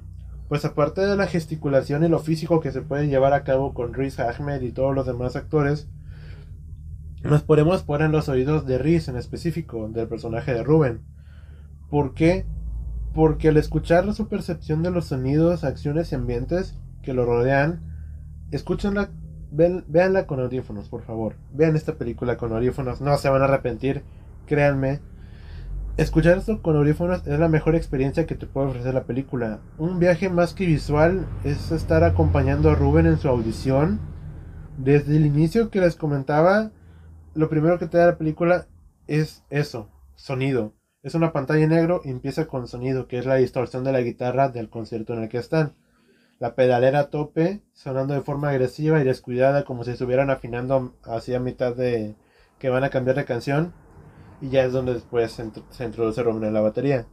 Pues 0.48 0.64
aparte 0.64 1.00
de 1.00 1.16
la 1.16 1.26
gesticulación 1.26 2.04
y 2.04 2.08
lo 2.08 2.20
físico 2.20 2.60
que 2.60 2.70
se 2.70 2.80
puede 2.80 3.08
llevar 3.08 3.32
a 3.32 3.42
cabo 3.42 3.74
con 3.74 3.94
Riz 3.94 4.20
Ahmed 4.20 4.62
y 4.62 4.70
todos 4.70 4.94
los 4.94 5.04
demás 5.04 5.34
actores, 5.34 5.88
nos 7.24 7.42
podemos 7.42 7.82
poner 7.82 8.06
en 8.06 8.12
los 8.12 8.28
oídos 8.28 8.66
de 8.66 8.78
Riz 8.78 9.08
en 9.08 9.16
específico, 9.16 9.88
del 9.88 10.06
personaje 10.06 10.54
de 10.54 10.62
Ruben. 10.62 11.00
¿Por 11.90 12.14
qué? 12.14 12.46
Porque 13.14 13.48
al 13.48 13.56
escuchar 13.56 14.14
su 14.14 14.28
percepción 14.28 14.84
de 14.84 14.92
los 14.92 15.06
sonidos, 15.06 15.64
acciones 15.64 16.12
y 16.12 16.14
ambientes 16.14 16.78
que 17.02 17.14
lo 17.14 17.26
rodean, 17.26 17.82
escuchan 18.52 18.94
la 18.94 19.10
veanla 19.50 20.26
con 20.26 20.40
audífonos, 20.40 20.88
por 20.88 21.02
favor. 21.02 21.36
Vean 21.52 21.76
esta 21.76 21.94
película 21.94 22.36
con 22.36 22.52
audífonos, 22.52 23.00
no 23.00 23.16
se 23.18 23.28
van 23.28 23.42
a 23.42 23.46
arrepentir, 23.46 24.02
créanme. 24.46 25.00
Escuchar 25.96 26.38
esto 26.38 26.62
con 26.62 26.76
audífonos 26.76 27.26
es 27.26 27.38
la 27.38 27.48
mejor 27.48 27.74
experiencia 27.74 28.26
que 28.26 28.36
te 28.36 28.46
puede 28.46 28.68
ofrecer 28.68 28.94
la 28.94 29.04
película. 29.04 29.60
Un 29.78 29.98
viaje 29.98 30.28
más 30.28 30.54
que 30.54 30.66
visual 30.66 31.26
es 31.44 31.72
estar 31.72 32.04
acompañando 32.04 32.70
a 32.70 32.74
Ruben 32.74 33.06
en 33.06 33.18
su 33.18 33.28
audición. 33.28 34.00
Desde 34.76 35.16
el 35.16 35.26
inicio 35.26 35.70
que 35.70 35.80
les 35.80 35.96
comentaba, 35.96 36.70
lo 37.34 37.48
primero 37.48 37.78
que 37.78 37.88
te 37.88 37.98
da 37.98 38.06
la 38.06 38.18
película 38.18 38.66
es 39.08 39.42
eso, 39.50 39.88
sonido. 40.14 40.74
Es 41.02 41.14
una 41.14 41.32
pantalla 41.32 41.64
en 41.64 41.70
negro 41.70 42.00
y 42.04 42.10
empieza 42.10 42.46
con 42.46 42.68
sonido, 42.68 43.08
que 43.08 43.18
es 43.18 43.26
la 43.26 43.36
distorsión 43.36 43.82
de 43.82 43.92
la 43.92 44.00
guitarra 44.00 44.50
del 44.50 44.68
concierto 44.68 45.14
en 45.14 45.22
el 45.24 45.28
que 45.28 45.38
están 45.38 45.74
la 46.38 46.54
pedalera 46.54 47.00
a 47.00 47.10
tope, 47.10 47.62
sonando 47.72 48.14
de 48.14 48.20
forma 48.20 48.50
agresiva 48.50 49.00
y 49.00 49.04
descuidada, 49.04 49.64
como 49.64 49.84
si 49.84 49.92
estuvieran 49.92 50.30
afinando 50.30 50.94
hacia 51.04 51.40
mitad 51.40 51.74
de 51.74 52.14
que 52.58 52.70
van 52.70 52.84
a 52.84 52.90
cambiar 52.90 53.16
de 53.16 53.24
canción. 53.24 53.74
Y 54.40 54.50
ya 54.50 54.64
es 54.64 54.72
donde 54.72 54.94
después 54.94 55.32
se, 55.32 55.84
introduce 55.84 56.22
Roman 56.22 56.44
en 56.44 56.54
la 56.54 56.60
batería. 56.60 57.06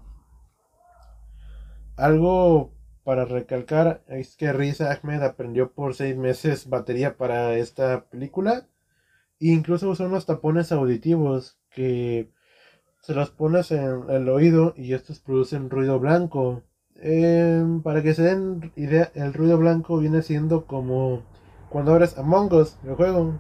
Algo 1.98 2.72
para 3.04 3.26
recalcar 3.26 4.04
es 4.08 4.36
que 4.36 4.54
Riz 4.54 4.82
Ahmed 4.82 5.24
aprendió 5.24 5.72
por 5.72 5.96
seis 5.96 6.16
meses 6.18 6.70
batería 6.70 7.18
para 7.18 7.56
esta 7.56 8.06
película. 8.06 8.68
E 9.40 9.48
incluso 9.48 9.90
usó 9.90 10.06
unos 10.06 10.26
tapones 10.26 10.72
auditivos 10.72 11.58
que 11.72 12.32
se 13.02 13.14
los 13.14 13.32
pones 13.32 13.72
en 13.72 14.10
el 14.10 14.30
oído 14.30 14.74
y 14.78 14.94
estos 14.94 15.20
producen 15.20 15.70
ruido 15.70 16.00
blanco 16.00 16.64
Em, 17.08 17.84
para 17.84 18.02
que 18.02 18.15
se 18.15 18.24
den 18.24 18.72
idea, 18.76 19.12
el 19.13 19.32
ruido 19.32 19.60
blanco 19.60 20.00
viene 20.00 20.24
siendo 20.24 20.65
como 20.65 21.22
cuando 21.70 21.91
abres 21.91 22.18
Among 22.18 22.52
Us, 22.54 22.80
el 22.84 22.96
juego. 22.96 23.39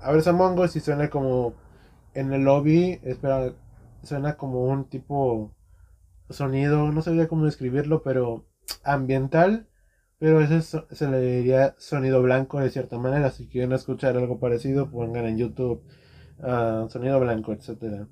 Abres 0.00 0.26
Among 0.26 0.58
Us 0.60 0.74
y 0.76 0.80
suena 0.80 1.10
como 1.10 1.52
en 2.14 2.32
el 2.32 2.44
lobby, 2.44 3.00
espera, 3.02 3.52
suena 4.02 4.36
como 4.38 4.64
un 4.64 4.86
tipo 4.86 5.52
sonido, 6.30 6.92
no 6.92 7.02
sabía 7.02 7.28
cómo 7.28 7.44
describirlo, 7.44 8.02
pero 8.02 8.46
ambiental. 8.84 9.68
Pero 10.18 10.40
ese 10.40 10.62
se 10.62 11.08
le 11.08 11.20
diría 11.20 11.74
sonido 11.78 12.22
blanco 12.22 12.58
de 12.60 12.70
cierta 12.70 12.98
manera. 12.98 13.30
Si 13.30 13.48
quieren 13.48 13.72
escuchar 13.72 14.16
algo 14.16 14.40
parecido, 14.40 14.90
pongan 14.90 15.26
en 15.26 15.36
YouTube 15.36 15.82
uh, 16.38 16.88
sonido 16.88 17.20
blanco, 17.20 17.52
etc. 17.52 18.06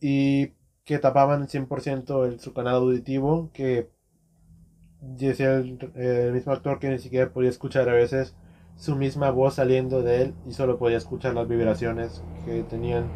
Y 0.00 0.52
que 0.86 1.00
tapaban 1.00 1.48
100% 1.48 2.26
el, 2.26 2.40
su 2.40 2.54
canal 2.54 2.76
auditivo, 2.76 3.50
que 3.52 3.90
decía 5.00 5.56
el, 5.56 6.32
mismo 6.32 6.52
actor 6.52 6.78
que 6.78 6.88
ni 6.88 6.98
siquiera 6.98 7.30
podía 7.30 7.50
escuchar 7.50 7.88
a 7.88 7.92
veces 7.92 8.34
su 8.76 8.94
misma 8.94 9.30
voz 9.30 9.54
saliendo 9.54 10.02
de 10.02 10.22
él 10.22 10.34
y 10.46 10.52
solo 10.52 10.78
podía 10.78 10.96
escuchar 10.96 11.34
las 11.34 11.48
vibraciones 11.48 12.22
que 12.44 12.62
tenían 12.62 13.06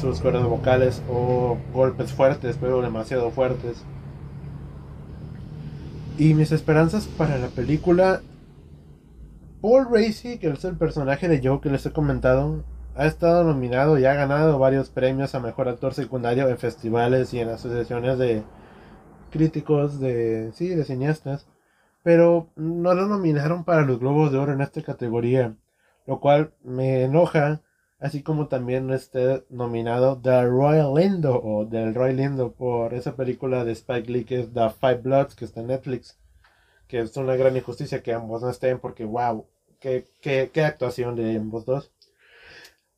sus 0.00 0.20
cuerdas 0.20 0.44
vocales 0.44 1.02
o 1.10 1.58
golpes 1.74 2.12
fuertes, 2.12 2.56
pero 2.58 2.80
demasiado 2.80 3.30
fuertes. 3.30 3.84
Y 6.16 6.32
mis 6.32 6.52
esperanzas 6.52 7.06
para 7.06 7.36
la 7.36 7.48
película. 7.48 8.22
Paul 9.60 9.88
Racy, 9.90 10.38
que 10.38 10.48
es 10.48 10.64
el 10.64 10.76
personaje 10.76 11.28
de 11.28 11.46
Joe 11.46 11.60
que 11.60 11.70
les 11.70 11.84
he 11.84 11.92
comentado, 11.92 12.64
ha 12.96 13.06
estado 13.06 13.44
nominado 13.44 13.98
y 13.98 14.06
ha 14.06 14.14
ganado 14.14 14.58
varios 14.58 14.88
premios 14.88 15.34
a 15.34 15.40
mejor 15.40 15.68
actor 15.68 15.92
secundario 15.92 16.48
en 16.48 16.56
festivales 16.58 17.34
y 17.34 17.40
en 17.40 17.50
asociaciones 17.50 18.18
de 18.18 18.42
críticos 19.30 20.00
de 20.00 20.50
sí, 20.54 20.68
de 20.68 20.84
cineastas, 20.84 21.46
pero 22.02 22.48
no 22.56 22.94
lo 22.94 23.06
nominaron 23.06 23.64
para 23.64 23.82
los 23.82 23.98
Globos 24.00 24.32
de 24.32 24.38
Oro 24.38 24.52
en 24.54 24.62
esta 24.62 24.82
categoría, 24.82 25.56
lo 26.06 26.20
cual 26.20 26.54
me 26.64 27.02
enoja, 27.02 27.60
así 27.98 28.22
como 28.22 28.48
también 28.48 28.90
esté 28.90 29.44
nominado 29.50 30.18
The 30.22 30.44
Royal 30.46 30.94
Lindo 30.94 31.38
o 31.42 31.66
del 31.66 31.94
Roy 31.94 32.14
Lindo 32.14 32.52
por 32.52 32.94
esa 32.94 33.14
película 33.14 33.64
de 33.64 33.72
Spike 33.72 34.10
Lee 34.10 34.24
que 34.24 34.40
es 34.40 34.54
The 34.54 34.70
Five 34.70 35.02
Bloods 35.02 35.34
que 35.34 35.44
está 35.44 35.60
en 35.60 35.66
Netflix, 35.66 36.18
que 36.88 37.00
es 37.00 37.14
una 37.18 37.36
gran 37.36 37.56
injusticia 37.56 38.02
que 38.02 38.14
ambos 38.14 38.40
no 38.40 38.48
estén 38.48 38.78
porque 38.78 39.04
wow, 39.04 39.46
qué, 39.80 40.06
qué, 40.22 40.50
qué 40.52 40.64
actuación 40.64 41.14
de 41.16 41.36
ambos 41.36 41.66
dos. 41.66 41.92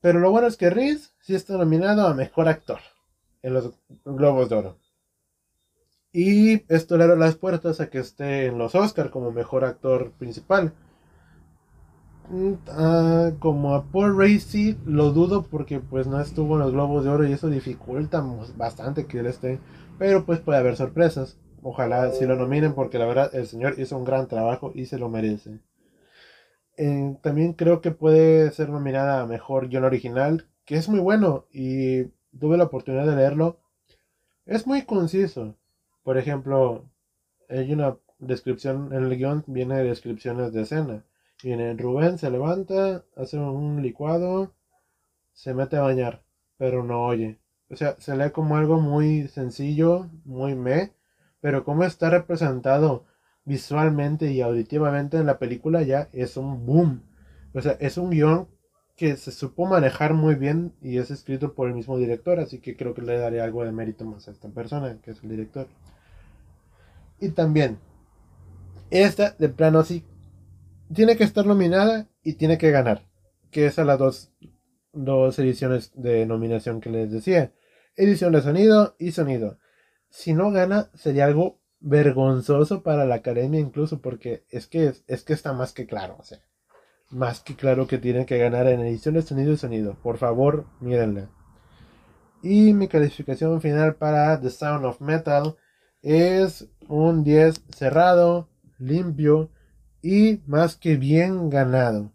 Pero 0.01 0.21
lo 0.21 0.31
bueno 0.31 0.47
es 0.47 0.57
que 0.57 0.71
Reese 0.71 1.11
sí 1.21 1.35
está 1.35 1.57
nominado 1.57 2.07
a 2.07 2.15
Mejor 2.15 2.49
Actor 2.49 2.79
en 3.43 3.55
los 3.55 3.73
Globos 4.05 4.49
de 4.49 4.57
Oro. 4.57 4.79
Y 6.13 6.63
esto 6.73 6.97
le 6.97 7.05
abre 7.05 7.17
las 7.17 7.37
puertas 7.37 7.81
a 7.81 7.91
que 7.91 7.99
esté 7.99 8.47
en 8.47 8.59
los 8.59 8.75
Oscars 8.75 9.11
como 9.11 9.33
Mejor 9.33 9.65
Actor 9.65 10.13
Principal. 10.13 10.73
Mm, 12.31 12.53
ah, 12.69 13.31
como 13.39 13.75
a 13.75 13.85
Paul 13.85 14.19
Racy 14.19 14.77
lo 14.85 15.13
dudo 15.13 15.45
porque 15.45 15.81
pues 15.81 16.07
no 16.07 16.21
estuvo 16.21 16.55
en 16.55 16.61
los 16.61 16.73
Globos 16.73 17.05
de 17.05 17.11
Oro 17.11 17.27
y 17.27 17.33
eso 17.33 17.49
dificulta 17.49 18.25
bastante 18.57 19.07
que 19.07 19.19
él 19.21 19.27
esté. 19.27 19.59
Pero 19.99 20.25
pues 20.25 20.41
puede 20.41 20.59
haber 20.59 20.77
sorpresas. 20.77 21.39
Ojalá 21.63 22.13
si 22.13 22.25
lo 22.25 22.37
nominen 22.37 22.75
porque 22.75 22.99
la 22.99 23.07
verdad 23.07 23.35
el 23.35 23.47
señor 23.47 23.79
hizo 23.79 23.97
un 23.97 24.05
gran 24.05 24.29
trabajo 24.29 24.73
y 24.75 24.87
se 24.87 24.99
lo 24.99 25.09
merece. 25.09 25.61
También 27.23 27.55
creo 27.55 27.81
que 27.81 27.91
puede 27.91 28.53
ser 28.53 28.69
nominada 28.69 29.27
Mejor 29.27 29.69
Guión 29.69 29.83
Original, 29.83 30.47
que 30.65 30.77
es 30.77 30.89
muy 30.89 31.01
bueno 31.01 31.47
y 31.53 32.05
tuve 32.39 32.57
la 32.57 32.65
oportunidad 32.65 33.05
de 33.05 33.17
leerlo. 33.17 33.59
Es 34.47 34.65
muy 34.65 34.83
conciso. 34.83 35.57
Por 36.05 36.19
ejemplo, 36.19 36.89
hay 37.49 37.73
una 37.73 37.97
descripción, 38.21 38.93
en 38.93 39.05
el 39.05 39.17
guion 39.17 39.43
viene 39.49 39.83
descripciones 39.83 40.53
de 40.53 40.63
escena. 40.63 41.05
Viene 41.43 41.75
Rubén, 41.75 42.17
se 42.17 42.31
levanta, 42.31 43.05
hace 43.17 43.39
un 43.39 43.83
licuado, 43.83 44.55
se 45.33 45.55
mete 45.55 45.77
a 45.77 45.83
bañar, 45.83 46.23
pero 46.59 46.85
no 46.85 47.07
oye. 47.07 47.41
O 47.71 47.77
sea, 47.77 47.97
se 47.99 48.17
lee 48.17 48.31
como 48.31 48.57
algo 48.57 48.81
muy 48.81 49.27
sencillo, 49.27 50.09
muy 50.25 50.55
me, 50.55 50.93
pero 51.41 51.65
como 51.65 51.83
está 51.83 52.09
representado 52.09 53.05
visualmente 53.49 54.31
y 54.31 54.43
auditivamente 54.43 55.17
en 55.17 55.27
la 55.27 55.39
película 55.39 55.83
ya 55.83 56.09
es 56.13 56.37
un 56.37 56.67
boom. 56.67 57.03
O 57.55 57.63
sea, 57.63 57.73
es 57.81 57.97
un 57.97 58.11
guion 58.11 58.47
que 58.95 59.17
se 59.17 59.33
supo 59.33 59.65
manejar 59.65 60.13
muy 60.13 60.35
bien 60.35 60.75
y 60.83 60.99
es 60.99 61.11
escrito 61.11 61.55
por 61.55 61.69
el 61.69 61.75
mismo 61.75 61.97
director, 61.97 62.39
así 62.41 62.61
que 62.61 62.77
creo 62.77 62.93
que 62.95 63.03
le 63.03 63.17
daré 63.17 63.41
algo 63.41 63.65
de 63.65 63.73
mérito 63.73 64.05
más 64.05 64.29
a 64.29 64.33
esta 64.33 64.49
persona, 64.51 64.99
que 65.03 65.13
es 65.13 65.23
el 65.23 65.31
director. 65.31 65.67
Y 67.21 67.31
también, 67.31 67.79
esta 68.91 69.31
de 69.39 69.49
plano 69.49 69.83
sí, 69.83 70.05
tiene 70.93 71.17
que 71.17 71.25
estar 71.25 71.47
nominada 71.47 72.09
y 72.23 72.35
tiene 72.35 72.59
que 72.59 72.71
ganar, 72.71 73.09
que 73.51 73.67
es 73.67 73.79
a 73.79 73.85
las 73.85 73.99
dos, 73.99 74.33
dos 74.93 75.39
ediciones 75.39 75.93
de 75.95 76.27
nominación 76.27 76.81
que 76.81 76.91
les 76.91 77.11
decía. 77.11 77.53
Edición 77.97 78.33
de 78.33 78.43
sonido 78.43 78.95
y 78.99 79.13
sonido. 79.13 79.59
Si 80.11 80.35
no 80.35 80.51
gana, 80.51 80.91
sería 80.95 81.25
algo 81.25 81.58
vergonzoso 81.81 82.83
para 82.83 83.07
la 83.07 83.17
academia 83.17 83.61
incluso 83.61 84.01
porque 84.01 84.45
es 84.51 84.67
que 84.67 84.93
es 85.07 85.23
que 85.25 85.33
está 85.33 85.53
más 85.53 85.73
que 85.73 85.87
claro, 85.87 86.19
más 87.11 87.41
que 87.41 87.57
claro 87.57 87.87
que 87.87 87.99
tienen 87.99 88.27
que 88.27 88.39
ganar 88.39 88.67
en 88.67 88.81
edición 88.81 89.15
de 89.15 89.23
sonido 89.23 89.53
y 89.53 89.57
sonido. 89.57 89.95
Por 90.03 90.19
favor, 90.19 90.67
mírenla. 90.81 91.31
Y 92.43 92.73
mi 92.75 92.89
calificación 92.89 93.61
final 93.61 93.97
para 93.97 94.41
The 94.41 94.51
Sound 94.51 94.85
of 94.85 95.01
Metal 95.01 95.57
es 96.03 96.69
un 96.89 97.25
10 97.25 97.65
cerrado, 97.71 98.49
limpio 98.79 99.51
y 100.03 100.43
más 100.47 100.77
que 100.77 100.97
bien 100.97 101.51
ganado. 101.51 102.13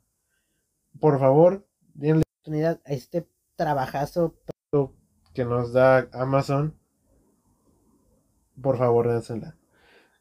Por 1.00 1.20
favor, 1.20 1.68
denle 1.94 2.24
oportunidad 2.40 2.82
a 2.86 2.94
este 2.94 3.28
trabajazo 3.56 4.36
que 5.34 5.46
nos 5.46 5.74
da 5.74 6.08
Amazon 6.14 6.80
por 8.62 8.78
favor, 8.78 9.10
dénsela. 9.10 9.56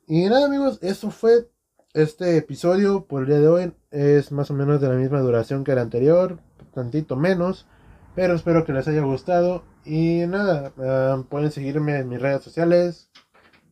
Y 0.06 0.24
nada, 0.24 0.46
amigos, 0.46 0.78
eso 0.82 1.10
fue 1.10 1.48
este 1.94 2.36
episodio 2.36 3.06
por 3.06 3.22
el 3.22 3.28
día 3.28 3.40
de 3.40 3.48
hoy. 3.48 3.72
Es 3.90 4.32
más 4.32 4.50
o 4.50 4.54
menos 4.54 4.80
de 4.80 4.88
la 4.88 4.94
misma 4.94 5.20
duración 5.20 5.64
que 5.64 5.72
el 5.72 5.78
anterior, 5.78 6.38
tantito 6.74 7.16
menos. 7.16 7.66
Pero 8.14 8.34
espero 8.34 8.64
que 8.64 8.72
les 8.72 8.88
haya 8.88 9.02
gustado. 9.02 9.64
Y 9.84 10.26
nada, 10.26 10.72
ah, 10.78 11.24
pueden 11.28 11.50
seguirme 11.50 11.98
en 11.98 12.08
mis 12.08 12.20
redes 12.20 12.42
sociales. 12.42 13.10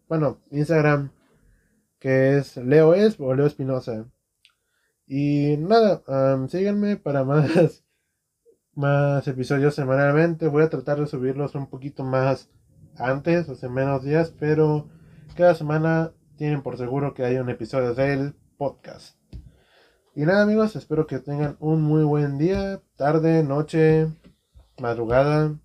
Bueno, 0.09 0.41
Instagram, 0.51 1.13
que 1.99 2.39
es 2.39 2.57
Leo 2.57 2.95
es 2.95 3.19
o 3.21 3.35
Leo 3.35 3.47
Espinosa. 3.47 4.07
Y 5.07 5.57
nada, 5.59 6.03
um, 6.37 6.49
síganme 6.49 6.97
para 6.97 7.25
más, 7.25 7.85
más 8.75 9.27
episodios 9.29 9.75
semanalmente. 9.75 10.49
Voy 10.49 10.63
a 10.63 10.71
tratar 10.71 11.01
de 11.01 11.07
subirlos 11.07 11.55
un 11.55 11.69
poquito 11.69 12.05
más 12.05 12.49
antes, 13.01 13.49
hace 13.49 13.69
menos 13.69 14.05
días, 14.05 14.35
pero 14.39 14.89
cada 15.37 15.55
semana 15.55 16.13
tienen 16.37 16.63
por 16.63 16.77
seguro 16.77 17.15
que 17.15 17.25
hay 17.25 17.37
un 17.37 17.51
episodio 17.51 17.95
del 17.95 18.35
podcast. 18.57 19.17
Y 20.15 20.23
nada 20.23 20.43
amigos, 20.43 20.77
espero 20.77 21.07
que 21.07 21.19
tengan 21.19 21.57
un 21.61 21.83
muy 21.83 22.05
buen 22.05 22.39
día, 22.39 22.81
tarde, 22.97 23.43
noche, 23.43 24.09
madrugada, 24.79 25.59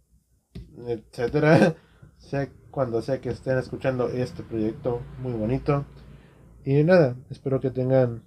etcétera. 0.87 1.75
Sea 2.17 2.49
cuando 2.75 3.01
sea 3.01 3.21
que 3.21 3.29
estén 3.29 3.57
escuchando 3.57 4.09
este 4.09 4.43
proyecto 4.43 5.01
muy 5.19 5.31
bonito. 5.31 5.85
Y 6.65 6.83
nada, 6.83 7.15
espero 7.29 7.61
que 7.61 7.71
tengan 7.71 8.25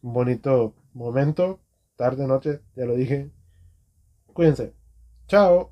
un 0.00 0.12
bonito 0.14 0.74
momento, 0.94 1.60
tarde, 1.96 2.26
noche, 2.26 2.62
ya 2.74 2.86
lo 2.86 2.94
dije. 2.94 3.30
Cuídense. 4.32 4.74
Chao. 5.26 5.71